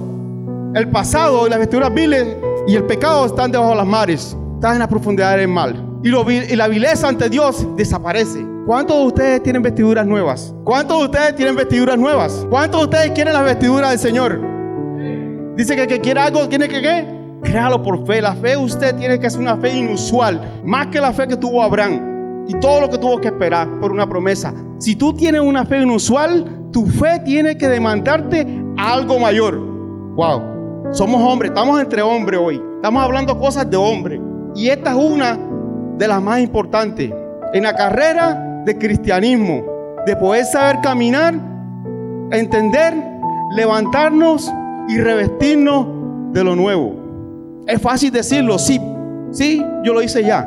el 0.75 0.89
pasado 0.89 1.47
las 1.49 1.57
vestiduras 1.57 1.93
viles 1.93 2.37
y 2.67 2.75
el 2.75 2.83
pecado 2.83 3.25
están 3.25 3.51
debajo 3.51 3.71
de 3.71 3.77
las 3.77 3.87
mares, 3.87 4.37
están 4.53 4.73
en 4.73 4.79
la 4.79 4.87
profundidad 4.87 5.35
del 5.35 5.47
mal. 5.47 5.94
Y, 6.05 6.53
y 6.53 6.55
la 6.55 6.67
vileza 6.67 7.07
ante 7.07 7.31
Dios 7.31 7.67
desaparece. 7.75 8.45
¿Cuántos 8.67 8.95
de 8.95 9.05
ustedes 9.07 9.43
tienen 9.43 9.63
vestiduras 9.63 10.05
nuevas? 10.05 10.53
¿Cuántos 10.63 10.99
de 10.99 11.05
ustedes 11.05 11.35
tienen 11.35 11.55
vestiduras 11.55 11.97
nuevas? 11.97 12.45
¿Cuántos 12.47 12.81
de 12.81 12.85
ustedes 12.85 13.11
quieren 13.13 13.33
las 13.33 13.43
vestiduras 13.43 13.89
del 13.89 13.97
Señor? 13.99 14.39
Dice 15.57 15.75
que 15.75 15.81
el 15.81 15.87
que 15.87 15.99
quiere 15.99 16.19
algo 16.19 16.47
tiene 16.47 16.67
que 16.67 16.79
qué? 16.79 17.07
Créalo 17.41 17.81
por 17.81 18.05
fe. 18.05 18.21
La 18.21 18.35
fe 18.35 18.55
usted 18.55 18.95
tiene 18.97 19.19
que 19.19 19.27
ser 19.31 19.39
una 19.39 19.57
fe 19.57 19.75
inusual, 19.75 20.61
más 20.63 20.87
que 20.87 21.01
la 21.01 21.11
fe 21.11 21.27
que 21.27 21.37
tuvo 21.37 21.63
Abraham 21.63 22.45
y 22.47 22.53
todo 22.59 22.81
lo 22.81 22.89
que 22.91 22.99
tuvo 22.99 23.19
que 23.19 23.29
esperar 23.29 23.67
por 23.79 23.91
una 23.91 24.07
promesa. 24.07 24.53
Si 24.77 24.95
tú 24.95 25.11
tienes 25.11 25.41
una 25.41 25.65
fe 25.65 25.81
inusual, 25.81 26.69
tu 26.71 26.85
fe 26.85 27.19
tiene 27.25 27.57
que 27.57 27.67
demandarte 27.67 28.45
algo 28.77 29.17
mayor. 29.17 29.57
Wow. 30.15 30.91
Somos 30.91 31.19
hombres, 31.19 31.49
estamos 31.49 31.81
entre 31.81 32.03
hombres 32.03 32.39
hoy. 32.39 32.61
Estamos 32.75 33.01
hablando 33.01 33.39
cosas 33.39 33.67
de 33.67 33.75
hombre. 33.75 34.21
Y 34.53 34.69
esta 34.69 34.91
es 34.91 34.97
una 34.97 35.39
de 35.97 36.07
las 36.07 36.21
más 36.21 36.39
importantes. 36.39 37.11
En 37.53 37.63
la 37.63 37.73
carrera 37.73 38.63
de 38.65 38.77
cristianismo, 38.77 39.63
de 40.05 40.15
poder 40.15 40.45
saber 40.45 40.81
caminar, 40.81 41.35
entender, 42.31 42.93
levantarnos 43.55 44.51
y 44.87 44.97
revestirnos 44.97 45.87
de 46.31 46.43
lo 46.43 46.55
nuevo. 46.55 46.93
Es 47.67 47.81
fácil 47.81 48.11
decirlo, 48.11 48.59
sí, 48.59 48.79
sí, 49.31 49.63
yo 49.83 49.93
lo 49.93 50.01
hice 50.01 50.23
ya. 50.23 50.43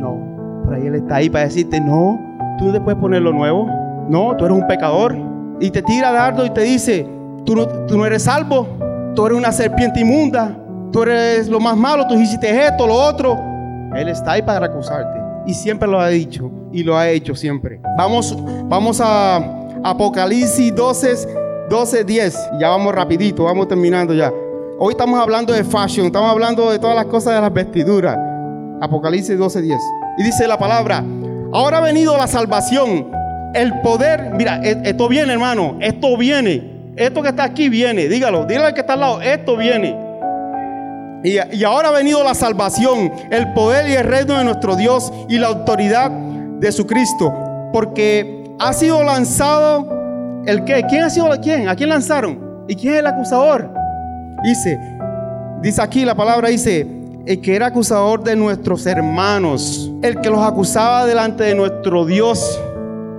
No, 0.00 0.62
por 0.64 0.74
ahí 0.74 0.86
Él 0.86 0.94
está 0.96 1.16
ahí 1.16 1.30
para 1.30 1.44
decirte, 1.44 1.80
no, 1.80 2.18
tú 2.58 2.66
no 2.66 2.72
te 2.72 2.80
puedes 2.80 3.00
poner 3.00 3.22
lo 3.22 3.32
nuevo. 3.32 3.66
No, 4.08 4.36
tú 4.36 4.46
eres 4.46 4.56
un 4.56 4.66
pecador. 4.66 5.16
Y 5.60 5.70
te 5.70 5.82
tira 5.82 6.12
dardo 6.12 6.46
y 6.46 6.50
te 6.50 6.62
dice, 6.62 7.06
tú 7.44 7.54
no, 7.54 7.66
tú 7.66 7.96
no 7.96 8.06
eres 8.06 8.24
salvo, 8.24 8.66
tú 9.14 9.26
eres 9.26 9.38
una 9.38 9.52
serpiente 9.52 10.00
inmunda, 10.00 10.56
tú 10.92 11.02
eres 11.02 11.48
lo 11.48 11.60
más 11.60 11.76
malo, 11.76 12.06
tú 12.06 12.14
hiciste 12.14 12.48
esto, 12.64 12.86
lo 12.86 12.94
otro. 12.94 13.47
Él 13.96 14.08
está 14.08 14.32
ahí 14.32 14.42
para 14.42 14.66
acusarte. 14.66 15.18
Y 15.46 15.54
siempre 15.54 15.88
lo 15.88 16.00
ha 16.00 16.08
dicho 16.08 16.50
y 16.72 16.82
lo 16.82 16.96
ha 16.96 17.08
hecho 17.08 17.34
siempre. 17.34 17.80
Vamos, 17.96 18.36
vamos 18.64 19.00
a 19.02 19.36
Apocalipsis 19.82 20.74
12, 20.74 21.68
12, 21.70 22.04
10. 22.04 22.50
Ya 22.60 22.68
vamos 22.68 22.94
rapidito, 22.94 23.44
vamos 23.44 23.68
terminando 23.68 24.14
ya. 24.14 24.32
Hoy 24.78 24.92
estamos 24.92 25.18
hablando 25.20 25.52
de 25.52 25.64
fashion, 25.64 26.06
estamos 26.06 26.30
hablando 26.30 26.70
de 26.70 26.78
todas 26.78 26.94
las 26.94 27.06
cosas 27.06 27.34
de 27.34 27.40
las 27.40 27.52
vestiduras. 27.52 28.16
Apocalipsis 28.80 29.36
12, 29.36 29.62
10. 29.62 29.78
Y 30.18 30.22
dice 30.22 30.46
la 30.46 30.58
palabra, 30.58 31.04
ahora 31.52 31.78
ha 31.78 31.80
venido 31.80 32.16
la 32.16 32.26
salvación, 32.26 33.10
el 33.54 33.80
poder. 33.80 34.32
Mira, 34.34 34.60
e, 34.62 34.80
esto 34.84 35.08
viene 35.08 35.32
hermano, 35.32 35.76
esto 35.80 36.16
viene. 36.16 36.78
Esto 36.96 37.22
que 37.22 37.28
está 37.28 37.44
aquí 37.44 37.68
viene, 37.68 38.08
dígalo, 38.08 38.44
dígale 38.44 38.66
al 38.66 38.74
que 38.74 38.80
está 38.80 38.94
al 38.94 39.00
lado, 39.00 39.20
esto 39.20 39.56
viene. 39.56 40.07
Y, 41.24 41.64
ahora 41.64 41.88
ha 41.88 41.92
venido 41.92 42.22
la 42.22 42.34
salvación, 42.34 43.12
el 43.30 43.52
poder 43.52 43.88
y 43.88 43.94
el 43.94 44.04
reino 44.04 44.38
de 44.38 44.44
nuestro 44.44 44.76
Dios 44.76 45.12
y 45.28 45.38
la 45.38 45.48
autoridad 45.48 46.10
de 46.10 46.70
su 46.72 46.86
Cristo, 46.86 47.32
porque 47.72 48.44
ha 48.58 48.72
sido 48.72 49.02
lanzado 49.02 50.42
el 50.46 50.64
qué? 50.64 50.84
¿Quién 50.88 51.04
ha 51.04 51.10
sido 51.10 51.28
quién? 51.42 51.68
¿A 51.68 51.74
quién 51.74 51.88
lanzaron? 51.88 52.64
¿Y 52.68 52.74
quién 52.74 52.94
es 52.94 53.00
el 53.00 53.06
acusador? 53.06 53.70
Dice, 54.44 54.78
dice 55.60 55.82
aquí 55.82 56.04
la 56.04 56.14
palabra 56.14 56.48
dice, 56.48 56.86
el 57.26 57.40
que 57.40 57.56
era 57.56 57.66
acusador 57.66 58.22
de 58.22 58.36
nuestros 58.36 58.86
hermanos, 58.86 59.92
el 60.02 60.20
que 60.20 60.30
los 60.30 60.40
acusaba 60.40 61.04
delante 61.04 61.44
de 61.44 61.54
nuestro 61.54 62.06
Dios 62.06 62.60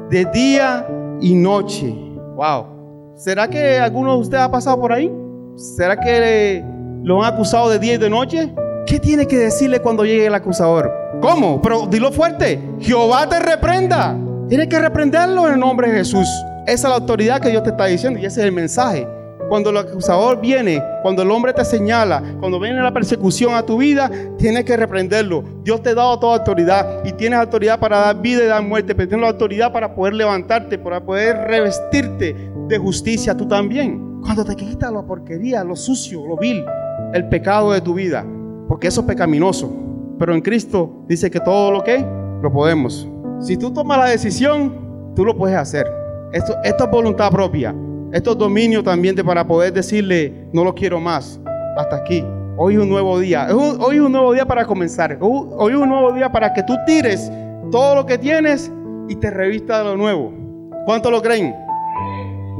de 0.09 0.25
día 0.25 0.87
y 1.21 1.35
noche. 1.35 1.93
Wow. 2.35 3.13
¿Será 3.15 3.49
que 3.49 3.77
alguno 3.77 4.13
de 4.15 4.21
ustedes 4.21 4.43
ha 4.43 4.49
pasado 4.49 4.79
por 4.79 4.93
ahí? 4.93 5.11
¿Será 5.55 5.99
que 5.99 6.63
lo 7.03 7.23
han 7.23 7.33
acusado 7.33 7.69
de 7.69 7.79
día 7.79 7.93
y 7.93 7.97
de 7.97 8.09
noche? 8.09 8.53
¿Qué 8.85 8.99
tiene 8.99 9.27
que 9.27 9.37
decirle 9.37 9.79
cuando 9.79 10.03
llegue 10.03 10.25
el 10.25 10.33
acusador? 10.33 10.91
¿Cómo? 11.21 11.61
Pero 11.61 11.85
dilo 11.87 12.11
fuerte. 12.11 12.59
Jehová 12.79 13.27
te 13.27 13.39
reprenda. 13.39 14.17
Tiene 14.47 14.67
que 14.67 14.79
reprenderlo 14.79 15.47
en 15.47 15.53
el 15.53 15.59
nombre 15.59 15.91
de 15.91 15.97
Jesús. 15.97 16.27
Esa 16.65 16.87
es 16.87 16.91
la 16.91 16.95
autoridad 16.95 17.39
que 17.39 17.49
Dios 17.49 17.63
te 17.63 17.69
está 17.69 17.85
diciendo 17.85 18.19
y 18.19 18.25
ese 18.25 18.41
es 18.41 18.45
el 18.47 18.51
mensaje. 18.51 19.07
Cuando 19.47 19.71
el 19.71 19.77
acusador 19.77 20.39
viene, 20.39 20.83
cuando 21.01 21.23
el 21.23 21.31
hombre 21.31 21.53
te 21.53 21.65
señala, 21.65 22.21
cuando 22.39 22.59
viene 22.59 22.81
la 22.81 22.93
persecución 22.93 23.55
a 23.55 23.63
tu 23.63 23.77
vida, 23.77 24.11
tienes 24.37 24.63
que 24.63 24.77
reprenderlo. 24.77 25.43
Dios 25.63 25.81
te 25.81 25.89
ha 25.89 25.95
dado 25.95 26.19
toda 26.19 26.37
autoridad 26.37 27.03
y 27.03 27.11
tienes 27.13 27.39
autoridad 27.39 27.79
para 27.79 27.97
dar 27.97 28.21
vida 28.21 28.43
y 28.43 28.47
dar 28.47 28.61
muerte, 28.61 28.93
pero 28.93 29.09
tienes 29.09 29.23
la 29.23 29.31
autoridad 29.31 29.73
para 29.73 29.95
poder 29.95 30.13
levantarte, 30.13 30.77
para 30.77 31.03
poder 31.03 31.35
revestirte 31.47 32.35
de 32.67 32.77
justicia 32.77 33.35
tú 33.35 33.47
también. 33.47 34.21
Cuando 34.21 34.45
te 34.45 34.55
quitas 34.55 34.91
la 34.91 35.01
porquería, 35.01 35.63
lo 35.63 35.75
sucio, 35.75 36.25
lo 36.27 36.37
vil, 36.37 36.63
el 37.13 37.27
pecado 37.29 37.71
de 37.71 37.81
tu 37.81 37.93
vida, 37.93 38.25
porque 38.67 38.87
eso 38.87 39.01
es 39.01 39.07
pecaminoso. 39.07 39.71
Pero 40.17 40.33
en 40.33 40.41
Cristo 40.41 41.03
dice 41.07 41.31
que 41.31 41.39
todo 41.39 41.71
lo 41.71 41.83
que 41.83 42.05
lo 42.41 42.51
podemos. 42.51 43.07
Si 43.39 43.57
tú 43.57 43.71
tomas 43.71 43.97
la 43.97 44.05
decisión, 44.05 45.13
tú 45.15 45.23
lo 45.23 45.35
puedes 45.35 45.57
hacer. 45.57 45.87
Esto, 46.33 46.55
esto 46.63 46.83
es 46.83 46.91
voluntad 46.91 47.31
propia. 47.31 47.73
Esto 48.11 48.31
es 48.31 48.37
dominio 48.37 48.83
también 48.83 49.15
de 49.15 49.23
para 49.23 49.45
poder 49.45 49.71
decirle, 49.71 50.47
no 50.51 50.63
lo 50.63 50.73
quiero 50.73 50.99
más, 50.99 51.39
hasta 51.77 51.95
aquí. 51.95 52.23
Hoy 52.57 52.73
es 52.73 52.81
un 52.81 52.89
nuevo 52.89 53.17
día. 53.19 53.47
Hoy 53.55 53.95
es 53.95 54.01
un 54.01 54.11
nuevo 54.11 54.33
día 54.33 54.45
para 54.45 54.65
comenzar. 54.65 55.17
Hoy 55.21 55.71
es 55.71 55.77
un 55.77 55.87
nuevo 55.87 56.11
día 56.11 56.29
para 56.31 56.51
que 56.53 56.63
tú 56.63 56.73
tires 56.85 57.31
todo 57.71 57.95
lo 57.95 58.05
que 58.05 58.17
tienes 58.17 58.71
y 59.07 59.15
te 59.15 59.29
revista 59.29 59.77
de 59.77 59.85
lo 59.85 59.95
nuevo. 59.95 60.33
¿Cuánto 60.85 61.09
lo 61.09 61.21
creen? 61.21 61.55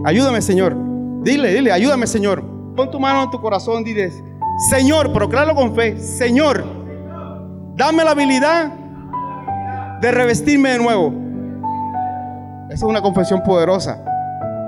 Ayúdame, 0.06 0.42
Señor. 0.42 0.76
Dile, 1.24 1.54
dile, 1.54 1.72
ayúdame, 1.72 2.08
Señor. 2.08 2.44
Pon 2.76 2.90
tu 2.90 3.00
mano 3.00 3.24
en 3.24 3.32
tu 3.32 3.42
corazón, 3.42 3.84
dile, 3.84 4.10
Señor, 4.60 5.14
procláralo 5.14 5.56
con 5.56 5.74
fe. 5.74 5.98
Señor, 6.00 6.66
dame 7.76 8.04
la 8.04 8.12
habilidad 8.12 8.74
de 10.02 10.12
revestirme 10.12 10.72
de 10.72 10.78
nuevo. 10.80 11.14
Esa 12.66 12.76
es 12.76 12.84
una 12.84 13.02
confesión 13.02 13.42
poderosa. 13.42 14.04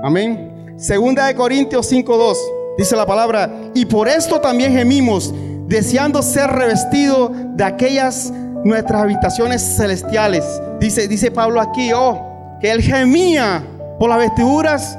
Amén. 0.03 0.73
Segunda 0.77 1.27
de 1.27 1.35
Corintios 1.35 1.91
5:2 1.91 2.37
dice 2.77 2.95
la 2.95 3.05
palabra, 3.05 3.49
y 3.73 3.85
por 3.85 4.07
esto 4.07 4.39
también 4.39 4.73
gemimos, 4.73 5.33
deseando 5.67 6.21
ser 6.21 6.49
revestidos 6.49 7.31
de 7.55 7.63
aquellas 7.63 8.31
nuestras 8.63 9.01
habitaciones 9.03 9.61
celestiales. 9.61 10.43
Dice, 10.79 11.07
dice 11.07 11.31
Pablo 11.31 11.61
aquí, 11.61 11.91
oh, 11.93 12.57
que 12.59 12.71
él 12.71 12.81
gemía 12.81 13.63
por 13.99 14.09
las 14.09 14.19
vestiduras 14.19 14.97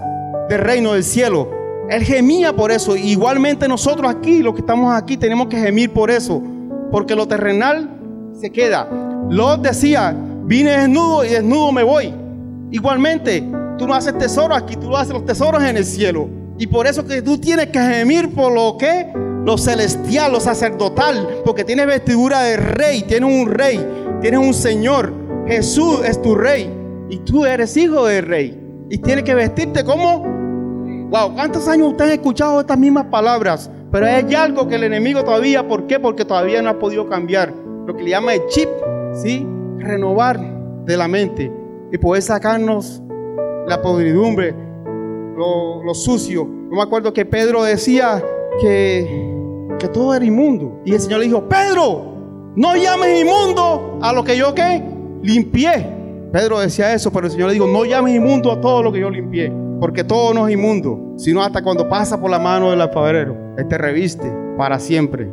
del 0.49 0.61
reino 0.61 0.92
del 0.92 1.02
cielo. 1.04 1.62
Él 1.92 2.02
gemía 2.04 2.54
por 2.54 2.70
eso. 2.70 2.96
Igualmente 2.96 3.68
nosotros 3.68 4.11
aquí, 4.11 4.42
los 4.42 4.54
que 4.54 4.61
estamos 4.61 4.94
aquí, 4.94 5.16
tenemos 5.16 5.49
que 5.49 5.58
gemir 5.58 5.92
por 5.92 6.11
eso. 6.11 6.42
Porque 6.90 7.14
lo 7.14 7.26
terrenal 7.28 7.90
se 8.40 8.50
queda. 8.50 8.88
Lot 9.30 9.62
decía, 9.62 10.16
vine 10.44 10.70
desnudo 10.72 11.25
y 11.25 11.28
desnudo 11.28 11.72
me 11.72 11.82
voy. 11.82 12.14
Igualmente, 12.70 13.44
Tú 13.82 13.88
no 13.88 13.94
haces 13.94 14.16
tesoros 14.16 14.56
aquí, 14.56 14.76
tú 14.76 14.96
haces 14.96 15.12
los 15.12 15.25
tesoros 15.25 15.61
en 15.64 15.76
el 15.76 15.84
cielo. 15.84 16.28
Y 16.56 16.68
por 16.68 16.87
eso 16.87 17.04
que 17.04 17.20
tú 17.20 17.38
tienes 17.38 17.66
que 17.66 17.80
gemir 17.80 18.32
por 18.32 18.52
lo 18.52 18.76
que, 18.78 19.12
lo 19.44 19.59
celestial, 19.59 20.31
lo 20.31 20.38
sacerdotal, 20.38 21.40
porque 21.44 21.64
tienes 21.64 21.87
vestidura 21.87 22.42
de 22.42 22.59
rey, 22.59 23.02
tienes 23.02 23.28
un 23.28 23.50
rey, 23.50 23.85
tienes 24.20 24.38
un 24.38 24.55
Señor. 24.55 25.12
Jesús 25.48 26.00
es 26.05 26.22
tu 26.22 26.37
rey 26.37 26.70
y 27.11 27.18
tú 27.18 27.44
eres 27.44 27.76
hijo 27.76 28.07
del 28.07 28.24
rey. 28.24 28.61
Y 28.88 28.98
tienes 28.98 29.24
que 29.24 29.35
vestirte 29.35 29.85
como... 29.85 30.32
Wow, 31.12 31.35
¿cuántos 31.35 31.68
años 31.68 31.88
usted 31.88 32.07
ha 32.07 32.14
escuchado 32.14 32.61
estas 32.61 32.79
mismas 32.79 33.05
palabras? 33.05 33.70
Pero 33.90 34.07
hay 34.07 34.35
algo 34.35 34.66
que 34.66 34.77
el 34.77 34.85
enemigo 34.85 35.22
todavía, 35.22 35.68
¿por 35.68 35.87
qué? 35.87 36.01
Porque 36.01 36.25
todavía 36.25 36.62
no 36.62 36.70
ha 36.70 36.79
podido 36.79 37.07
cambiar. 37.07 37.53
Lo 37.87 37.94
que 37.94 38.03
le 38.03 38.11
llama 38.12 38.33
el 38.33 38.46
chip, 38.46 38.70
¿sí? 39.12 39.46
Renovar 39.77 40.40
de 40.87 40.96
la 40.96 41.09
mente 41.09 41.53
y 41.92 41.98
poder 41.98 42.22
sacarnos 42.22 43.03
la 43.68 43.83
podridumbre, 43.83 44.55
lo, 45.37 45.92
sucio. 45.92 46.44
Yo 46.44 46.77
me 46.77 46.81
acuerdo 46.81 47.12
que 47.12 47.27
Pedro 47.27 47.62
decía 47.62 48.25
que, 48.62 49.35
que 49.79 49.88
todo 49.88 50.14
era 50.14 50.25
inmundo. 50.25 50.81
Y 50.87 50.94
el 50.94 51.01
Señor 51.01 51.18
le 51.18 51.27
dijo, 51.27 51.46
Pedro, 51.46 52.55
no 52.57 52.75
llames 52.75 53.20
inmundo 53.20 53.98
a 54.01 54.14
lo 54.14 54.25
que 54.25 54.35
yo 54.35 54.55
que 54.55 54.83
limpié. 55.22 55.92
Pedro 56.33 56.59
decía 56.59 56.94
eso, 56.94 57.12
pero 57.12 57.27
el 57.27 57.33
Señor 57.33 57.48
le 57.48 57.53
dijo, 57.53 57.66
no 57.66 57.85
llames 57.85 58.14
inmundo 58.14 58.51
a 58.51 58.59
todo 58.59 58.83
lo 58.83 58.90
que 58.90 59.01
yo 59.01 59.11
limpié. 59.11 59.53
Porque 59.83 60.05
todo 60.05 60.33
no 60.33 60.47
es 60.47 60.55
inmundo, 60.55 61.14
sino 61.16 61.42
hasta 61.42 61.61
cuando 61.61 61.88
pasa 61.88 62.21
por 62.21 62.31
la 62.31 62.38
mano 62.38 62.71
del 62.71 62.81
alfaberero. 62.81 63.57
Él 63.59 63.66
te 63.66 63.77
reviste 63.77 64.33
para 64.57 64.79
siempre. 64.79 65.29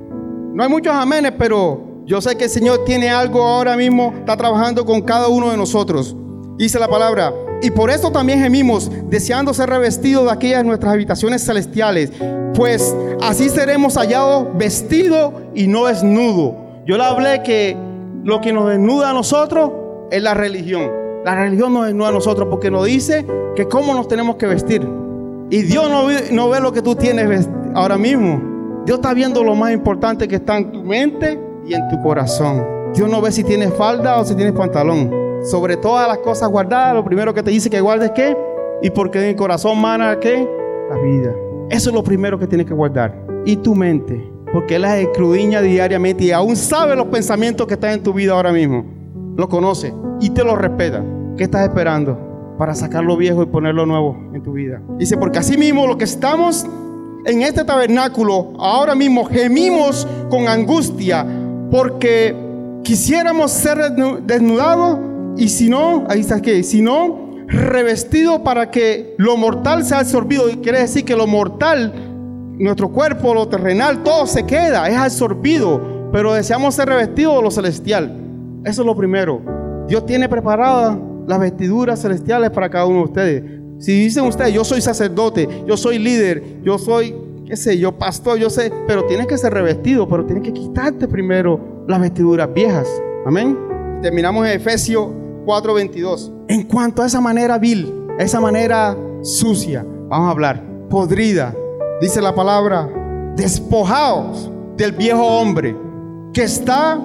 No 0.56 0.64
hay 0.64 0.70
muchos 0.70 0.92
amenes, 0.92 1.34
pero 1.38 2.02
yo 2.04 2.20
sé 2.20 2.36
que 2.36 2.46
el 2.46 2.50
Señor 2.50 2.84
tiene 2.84 3.12
algo 3.12 3.44
ahora 3.44 3.78
mismo, 3.78 4.12
está 4.18 4.36
trabajando 4.36 4.84
con 4.86 5.04
cada 5.04 5.28
uno 5.28 5.52
de 5.52 5.58
nosotros. 5.58 6.18
Dice 6.58 6.80
la 6.80 6.88
palabra, 6.88 7.32
y 7.62 7.70
por 7.70 7.92
eso 7.92 8.12
también 8.12 8.40
gemimos, 8.42 8.90
deseando 9.08 9.54
ser 9.54 9.70
revestidos 9.70 10.26
de 10.26 10.32
aquellas 10.32 10.66
nuestras 10.66 10.94
habitaciones 10.94 11.46
celestiales, 11.46 12.12
pues 12.56 12.96
así 13.22 13.50
seremos 13.50 13.98
hallados 13.98 14.48
vestidos 14.58 15.32
y 15.54 15.68
no 15.68 15.86
desnudos. 15.86 16.56
Yo 16.88 16.98
le 16.98 17.04
hablé 17.04 17.44
que 17.44 17.78
lo 18.24 18.42
que 18.42 18.52
nos 18.52 18.68
desnuda 18.68 19.12
a 19.12 19.14
nosotros 19.14 19.70
es 20.10 20.24
la 20.24 20.34
religión. 20.34 20.99
La 21.26 21.36
religión 21.36 21.74
nos 21.74 21.86
desnuda 21.86 22.10
a 22.10 22.12
nosotros 22.12 22.48
porque 22.50 22.72
nos 22.72 22.86
dice 22.86 23.26
que 23.56 23.68
cómo 23.68 23.94
nos 23.94 24.08
tenemos 24.08 24.38
que 24.38 24.48
vestir. 24.48 24.88
Y 25.50 25.64
Dios 25.64 25.90
no 25.90 26.06
ve, 26.06 26.30
no 26.32 26.50
ve 26.50 26.60
lo 26.60 26.72
que 26.72 26.82
tú 26.82 26.96
tienes 26.96 27.50
ahora 27.74 27.98
mismo. 27.98 28.42
Dios 28.86 29.00
está 29.00 29.14
viendo 29.14 29.44
lo 29.44 29.56
más 29.56 29.72
importante 29.72 30.28
que 30.28 30.36
está 30.36 30.58
en 30.58 30.72
tu 30.72 30.84
mente 30.84 31.40
y 31.66 31.74
en 31.74 31.88
tu 31.90 32.02
corazón. 32.02 32.66
Dios 32.94 33.10
no 33.10 33.22
ve 33.22 33.32
si 33.32 33.44
tienes 33.44 33.74
falda 33.74 34.20
o 34.20 34.26
si 34.26 34.36
tienes 34.36 34.54
pantalón 34.54 35.12
sobre 35.44 35.78
todas 35.78 36.08
las 36.08 36.20
cosas 36.20 36.50
guardadas, 36.50 36.94
lo 36.94 37.04
primero 37.04 37.34
que 37.34 37.44
te 37.44 37.52
dice 37.52 37.70
que 37.70 37.82
guardes 37.82 38.12
qué? 38.12 38.36
Y 38.82 38.90
porque 38.90 39.20
en 39.20 39.26
el 39.26 39.36
corazón 39.36 39.80
mana 39.80 40.20
qué? 40.20 40.48
La 40.90 40.98
vida. 40.98 41.34
Eso 41.70 41.90
es 41.90 41.96
lo 41.96 42.04
primero 42.04 42.40
que 42.40 42.48
tienes 42.48 42.68
que 42.68 42.74
guardar. 42.74 43.16
Y 43.46 43.58
tu 43.58 43.76
mente, 43.76 44.32
porque 44.52 44.76
Él 44.76 44.82
la 44.84 44.98
escrudiña 45.00 45.62
diariamente 45.62 46.26
y 46.26 46.32
aún 46.32 46.56
sabe 46.56 46.96
los 46.96 47.08
pensamientos 47.08 47.68
que 47.68 47.76
están 47.76 47.92
en 47.92 48.04
tu 48.04 48.14
vida 48.14 48.34
ahora 48.34 48.52
mismo. 48.52 48.99
Lo 49.40 49.48
conoce 49.48 49.94
y 50.20 50.32
te 50.32 50.44
lo 50.44 50.56
respeta. 50.56 51.04
¿Qué 51.38 51.46
estás 51.46 51.64
esperando? 51.64 52.30
para 52.60 52.76
sacar 52.76 53.06
lo 53.06 53.16
viejo 53.16 53.42
y 53.42 53.46
ponerlo 53.46 53.86
nuevo 53.86 54.18
en 54.34 54.44
tu 54.44 54.52
vida. 54.52 54.82
Dice, 54.98 55.16
porque 55.16 55.40
así 55.40 55.58
mismo 55.58 55.88
lo 55.88 55.98
que 55.98 56.04
estamos 56.04 56.68
en 57.26 57.42
este 57.42 57.64
tabernáculo, 57.64 58.52
ahora 58.60 58.96
mismo 58.96 59.24
gemimos 59.24 60.06
con 60.30 60.50
angustia, 60.50 61.26
porque 61.72 62.36
quisiéramos 62.84 63.52
ser 63.52 63.78
desnudados 64.24 65.00
y 65.38 65.48
si 65.48 65.70
no, 65.70 66.04
ahí 66.10 66.20
está 66.20 66.42
que, 66.42 66.62
si 66.64 66.82
no, 66.82 67.30
revestido 67.48 68.44
para 68.44 68.70
que 68.70 69.16
lo 69.18 69.38
mortal 69.38 69.86
sea 69.86 70.00
absorbido. 70.00 70.50
Y 70.50 70.58
quiere 70.58 70.80
decir 70.80 71.06
que 71.06 71.16
lo 71.16 71.28
mortal, 71.28 71.94
nuestro 72.58 72.90
cuerpo, 72.90 73.34
lo 73.34 73.48
terrenal, 73.48 74.04
todo 74.04 74.28
se 74.28 74.46
queda, 74.46 74.90
es 74.90 74.98
absorbido. 74.98 76.10
Pero 76.12 76.34
deseamos 76.34 76.76
ser 76.76 76.90
revestidos 76.90 77.38
de 77.38 77.42
lo 77.42 77.52
celestial. 77.52 78.19
Eso 78.66 78.82
es 78.82 78.86
lo 78.86 78.96
primero. 78.96 79.42
Dios 79.88 80.06
tiene 80.06 80.30
preparadas 80.30 80.98
las 81.28 81.40
vestiduras 81.40 82.02
celestiales 82.02 82.50
para 82.52 82.70
cada 82.70 82.86
uno 82.86 83.00
de 83.00 83.04
ustedes. 83.06 83.44
Si 83.80 83.94
dicen 83.94 84.26
ustedes, 84.26 84.54
yo 84.54 84.64
soy 84.64 84.82
sacerdote, 84.82 85.48
yo 85.66 85.78
soy 85.78 86.00
líder, 86.00 86.62
yo 86.64 86.78
soy, 86.78 87.16
qué 87.46 87.56
sé 87.56 87.78
yo, 87.78 87.98
pastor, 87.98 88.38
yo 88.38 88.50
sé, 88.50 88.72
pero 88.88 89.06
tienes 89.06 89.28
que 89.28 89.38
ser 89.38 89.54
revestido, 89.54 90.08
pero 90.08 90.26
tienes 90.26 90.44
que 90.44 90.54
quitarte 90.54 91.08
primero 91.08 91.86
las 91.88 92.02
vestiduras 92.02 92.54
viejas. 92.54 92.88
Amén. 93.26 93.58
Terminamos 94.02 94.46
en 94.48 94.54
Efesios 94.54 95.08
4:22. 95.46 96.32
En 96.50 96.64
cuanto 96.64 97.02
a 97.02 97.06
esa 97.06 97.22
manera 97.22 97.58
vil, 97.58 97.94
esa 98.18 98.42
manera 98.42 98.98
sucia, 99.22 99.86
vamos 100.10 100.28
a 100.28 100.32
hablar, 100.32 100.64
podrida, 100.90 101.56
dice 102.02 102.22
la 102.22 102.36
palabra, 102.36 102.90
despojaos 103.36 104.52
del 104.76 104.92
viejo 104.92 105.26
hombre 105.26 105.76
que 106.34 106.44
está 106.44 107.00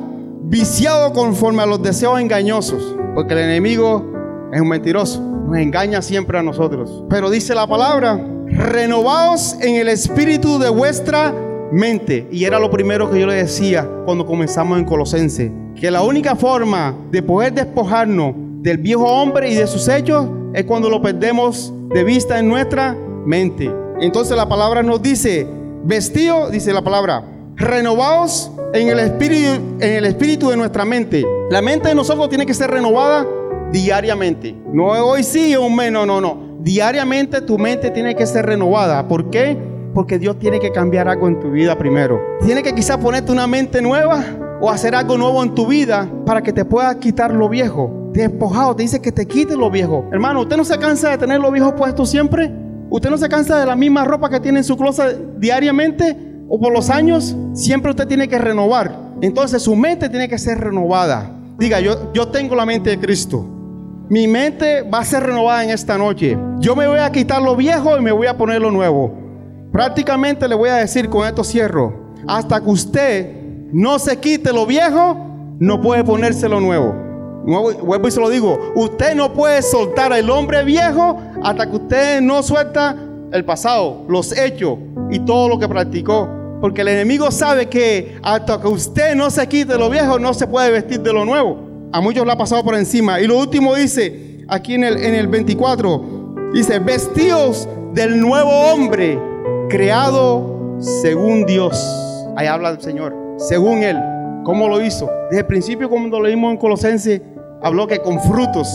viciado 0.46 1.12
conforme 1.12 1.62
a 1.62 1.66
los 1.66 1.82
deseos 1.82 2.20
engañosos, 2.20 2.96
porque 3.14 3.32
el 3.34 3.40
enemigo 3.40 4.04
es 4.52 4.60
un 4.60 4.68
mentiroso, 4.68 5.20
nos 5.20 5.58
engaña 5.58 6.02
siempre 6.02 6.38
a 6.38 6.42
nosotros. 6.42 7.04
Pero 7.08 7.30
dice 7.30 7.54
la 7.54 7.66
palabra, 7.66 8.20
renovaos 8.46 9.56
en 9.60 9.76
el 9.76 9.88
espíritu 9.88 10.58
de 10.58 10.68
vuestra 10.68 11.34
mente. 11.72 12.28
Y 12.30 12.44
era 12.44 12.58
lo 12.58 12.70
primero 12.70 13.10
que 13.10 13.20
yo 13.20 13.26
le 13.26 13.34
decía 13.34 13.88
cuando 14.04 14.26
comenzamos 14.26 14.78
en 14.78 14.84
Colosense 14.84 15.52
que 15.74 15.90
la 15.90 16.02
única 16.02 16.36
forma 16.36 16.96
de 17.10 17.22
poder 17.22 17.52
despojarnos 17.52 18.34
del 18.62 18.78
viejo 18.78 19.04
hombre 19.04 19.50
y 19.50 19.54
de 19.54 19.66
sus 19.66 19.88
hechos 19.88 20.28
es 20.52 20.64
cuando 20.64 20.88
lo 20.88 21.02
perdemos 21.02 21.72
de 21.88 22.04
vista 22.04 22.38
en 22.38 22.48
nuestra 22.48 22.96
mente. 23.26 23.70
Entonces 24.00 24.36
la 24.36 24.48
palabra 24.48 24.82
nos 24.82 25.02
dice, 25.02 25.46
vestido, 25.84 26.48
dice 26.50 26.72
la 26.72 26.82
palabra, 26.82 27.24
renovados 27.56 28.50
en 28.74 28.88
el 28.88 28.98
espíritu, 28.98 29.52
en 29.78 29.92
el 29.92 30.04
espíritu 30.04 30.50
de 30.50 30.56
nuestra 30.56 30.84
mente. 30.84 31.24
La 31.48 31.62
mente 31.62 31.88
de 31.88 31.94
nosotros 31.94 32.28
tiene 32.28 32.44
que 32.44 32.54
ser 32.54 32.70
renovada 32.70 33.24
diariamente. 33.70 34.54
No 34.72 34.86
hoy 34.86 35.22
sí 35.22 35.54
mes, 35.70 35.92
no, 35.92 36.04
no, 36.04 36.20
no. 36.20 36.58
Diariamente 36.60 37.40
tu 37.40 37.56
mente 37.56 37.90
tiene 37.90 38.16
que 38.16 38.26
ser 38.26 38.46
renovada. 38.46 39.06
¿Por 39.06 39.30
qué? 39.30 39.56
Porque 39.94 40.18
Dios 40.18 40.38
tiene 40.40 40.58
que 40.58 40.72
cambiar 40.72 41.06
algo 41.06 41.28
en 41.28 41.38
tu 41.38 41.52
vida 41.52 41.78
primero. 41.78 42.20
Tiene 42.44 42.64
que 42.64 42.74
quizás 42.74 42.98
ponerte 42.98 43.30
una 43.30 43.46
mente 43.46 43.80
nueva 43.80 44.24
o 44.60 44.68
hacer 44.68 44.94
algo 44.96 45.16
nuevo 45.16 45.42
en 45.44 45.54
tu 45.54 45.68
vida 45.68 46.10
para 46.26 46.42
que 46.42 46.52
te 46.52 46.64
puedas 46.64 46.96
quitar 46.96 47.32
lo 47.32 47.48
viejo. 47.48 48.10
Despojado, 48.12 48.74
te 48.74 48.82
dice 48.82 49.00
que 49.00 49.12
te 49.12 49.26
quite 49.26 49.56
lo 49.56 49.70
viejo. 49.70 50.04
Hermano, 50.10 50.40
¿usted 50.40 50.56
no 50.56 50.64
se 50.64 50.78
cansa 50.78 51.10
de 51.10 51.18
tener 51.18 51.38
lo 51.38 51.52
viejo 51.52 51.76
puesto 51.76 52.04
siempre? 52.04 52.52
¿Usted 52.90 53.08
no 53.08 53.18
se 53.18 53.28
cansa 53.28 53.58
de 53.58 53.66
la 53.66 53.76
misma 53.76 54.04
ropa 54.04 54.28
que 54.28 54.40
tiene 54.40 54.58
en 54.58 54.64
su 54.64 54.76
closet 54.76 55.16
diariamente? 55.38 56.33
¿O 56.48 56.60
por 56.60 56.72
los 56.72 56.90
años? 56.90 57.36
Siempre 57.54 57.90
usted 57.90 58.06
tiene 58.06 58.28
que 58.28 58.38
renovar. 58.38 58.96
Entonces 59.20 59.62
su 59.62 59.74
mente 59.74 60.08
tiene 60.08 60.28
que 60.28 60.38
ser 60.38 60.58
renovada. 60.58 61.30
Diga, 61.58 61.80
yo, 61.80 62.12
yo 62.12 62.28
tengo 62.28 62.54
la 62.54 62.66
mente 62.66 62.90
de 62.90 62.98
Cristo. 62.98 63.46
Mi 64.08 64.26
mente 64.26 64.82
va 64.82 64.98
a 64.98 65.04
ser 65.04 65.22
renovada 65.22 65.64
en 65.64 65.70
esta 65.70 65.96
noche. 65.96 66.36
Yo 66.58 66.76
me 66.76 66.86
voy 66.86 66.98
a 66.98 67.10
quitar 67.10 67.40
lo 67.40 67.56
viejo 67.56 67.96
y 67.96 68.02
me 68.02 68.12
voy 68.12 68.26
a 68.26 68.36
poner 68.36 68.60
lo 68.60 68.70
nuevo. 68.70 69.14
Prácticamente 69.72 70.46
le 70.46 70.54
voy 70.54 70.68
a 70.68 70.76
decir 70.76 71.08
con 71.08 71.26
esto 71.26 71.42
cierro. 71.42 72.12
Hasta 72.26 72.60
que 72.60 72.70
usted 72.70 73.44
no 73.72 73.98
se 73.98 74.18
quite 74.18 74.52
lo 74.52 74.66
viejo, 74.66 75.16
no 75.58 75.80
puede 75.80 76.04
ponerse 76.04 76.48
lo 76.48 76.60
nuevo. 76.60 76.94
Vuelvo 77.44 78.08
y 78.08 78.10
se 78.10 78.20
lo 78.20 78.30
digo. 78.30 78.58
Usted 78.74 79.14
no 79.14 79.32
puede 79.32 79.62
soltar 79.62 80.12
al 80.12 80.30
hombre 80.30 80.64
viejo 80.64 81.20
hasta 81.42 81.68
que 81.68 81.76
usted 81.76 82.20
no 82.20 82.42
suelta 82.42 82.96
el 83.32 83.44
pasado, 83.44 84.04
los 84.08 84.36
hechos 84.36 84.78
y 85.10 85.18
todo 85.20 85.48
lo 85.48 85.58
que 85.58 85.68
practicó. 85.68 86.28
Porque 86.60 86.80
el 86.80 86.88
enemigo 86.88 87.30
sabe 87.30 87.66
que 87.66 88.16
hasta 88.22 88.60
que 88.60 88.68
usted 88.68 89.14
no 89.14 89.30
se 89.30 89.46
quite 89.48 89.76
lo 89.76 89.90
viejo, 89.90 90.18
no 90.18 90.32
se 90.32 90.46
puede 90.46 90.70
vestir 90.70 91.00
de 91.00 91.12
lo 91.12 91.24
nuevo. 91.24 91.58
A 91.92 92.00
muchos 92.00 92.24
le 92.24 92.32
ha 92.32 92.36
pasado 92.36 92.64
por 92.64 92.74
encima. 92.74 93.20
Y 93.20 93.26
lo 93.26 93.38
último 93.38 93.74
dice, 93.74 94.44
aquí 94.48 94.74
en 94.74 94.84
el, 94.84 94.96
en 94.96 95.14
el 95.14 95.28
24, 95.28 96.50
dice, 96.54 96.78
vestidos 96.78 97.68
del 97.92 98.20
nuevo 98.20 98.50
hombre, 98.50 99.18
creado 99.68 100.76
según 100.80 101.46
Dios. 101.46 101.76
Ahí 102.36 102.46
habla 102.46 102.70
el 102.70 102.80
Señor, 102.80 103.14
según 103.36 103.82
Él. 103.82 103.98
¿Cómo 104.44 104.68
lo 104.68 104.82
hizo? 104.82 105.08
Desde 105.30 105.40
el 105.40 105.46
principio, 105.46 105.88
cuando 105.88 106.18
lo 106.18 106.26
leímos 106.26 106.52
en 106.52 106.58
Colosenses, 106.58 107.22
habló 107.62 107.86
que 107.86 107.98
con 108.00 108.20
frutos, 108.20 108.68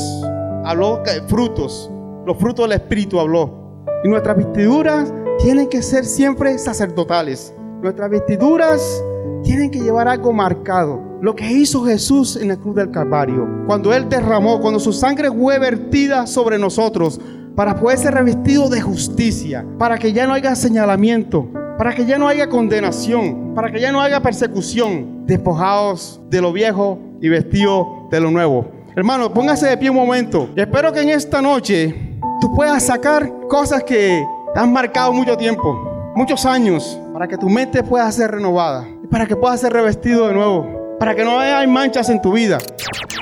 habló 0.65 1.03
que 1.03 1.21
frutos, 1.27 1.91
los 2.25 2.38
frutos 2.38 2.67
del 2.67 2.79
Espíritu 2.79 3.19
habló. 3.19 3.58
Y 4.03 4.07
nuestras 4.07 4.38
vestiduras 4.38 5.13
tienen 5.39 5.67
que 5.67 5.81
ser 5.81 6.05
siempre 6.05 6.57
sacerdotales. 6.57 7.53
Nuestras 7.81 8.09
vestiduras 8.09 9.03
tienen 9.43 9.69
que 9.69 9.79
llevar 9.79 10.07
algo 10.07 10.31
marcado. 10.31 11.01
Lo 11.21 11.35
que 11.35 11.51
hizo 11.51 11.83
Jesús 11.83 12.38
en 12.38 12.47
la 12.47 12.55
cruz 12.55 12.75
del 12.75 12.91
Calvario. 12.91 13.45
Cuando 13.67 13.93
Él 13.93 14.07
derramó, 14.07 14.62
cuando 14.62 14.79
su 14.79 14.93
sangre 14.93 15.29
fue 15.29 15.59
vertida 15.59 16.27
sobre 16.27 16.57
nosotros 16.57 17.19
para 17.55 17.75
poder 17.75 17.97
ser 17.97 18.13
revestido 18.13 18.69
de 18.69 18.79
justicia, 18.79 19.65
para 19.77 19.97
que 19.97 20.13
ya 20.13 20.25
no 20.25 20.33
haya 20.33 20.55
señalamiento, 20.55 21.49
para 21.77 21.93
que 21.93 22.05
ya 22.05 22.17
no 22.17 22.29
haya 22.29 22.47
condenación, 22.47 23.53
para 23.53 23.69
que 23.69 23.81
ya 23.81 23.91
no 23.91 23.99
haya 23.99 24.21
persecución, 24.21 25.25
despojados 25.25 26.21
de 26.29 26.39
lo 26.39 26.53
viejo 26.53 26.99
y 27.21 27.27
vestidos 27.27 27.85
de 28.12 28.21
lo 28.21 28.31
nuevo. 28.31 28.71
Hermano, 28.95 29.33
póngase 29.33 29.67
de 29.67 29.77
pie 29.77 29.89
un 29.89 29.97
momento. 29.97 30.49
Espero 30.55 30.93
que 30.93 31.01
en 31.01 31.09
esta 31.09 31.41
noche 31.41 32.08
tú 32.39 32.54
puedas 32.56 32.86
sacar 32.86 33.32
cosas 33.47 33.84
que 33.84 34.25
te 34.54 34.60
han 34.60 34.71
marcado 34.71 35.13
mucho 35.13 35.38
tiempo, 35.38 36.12
muchos 36.15 36.45
años, 36.45 36.99
para 37.13 37.28
que 37.28 37.38
tu 37.38 37.49
mente 37.49 37.84
pueda 37.84 38.12
ser 38.12 38.32
renovada 38.32 38.88
y 39.04 39.08
para 39.08 39.25
que 39.25 39.36
puedas 39.36 39.60
ser 39.60 39.73
revestido 39.73 40.28
de 40.28 40.34
nuevo, 40.34 40.97
para 40.99 41.15
que 41.15 41.23
no 41.23 41.39
haya 41.39 41.65
manchas 41.67 42.10
en 42.10 42.21
tu 42.21 42.34
vida. 42.34 42.58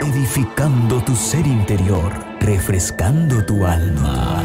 Edificando 0.02 1.02
tu 1.02 1.16
ser 1.16 1.46
interior, 1.46 2.12
refrescando 2.40 3.44
tu 3.46 3.66
alma. 3.66 4.44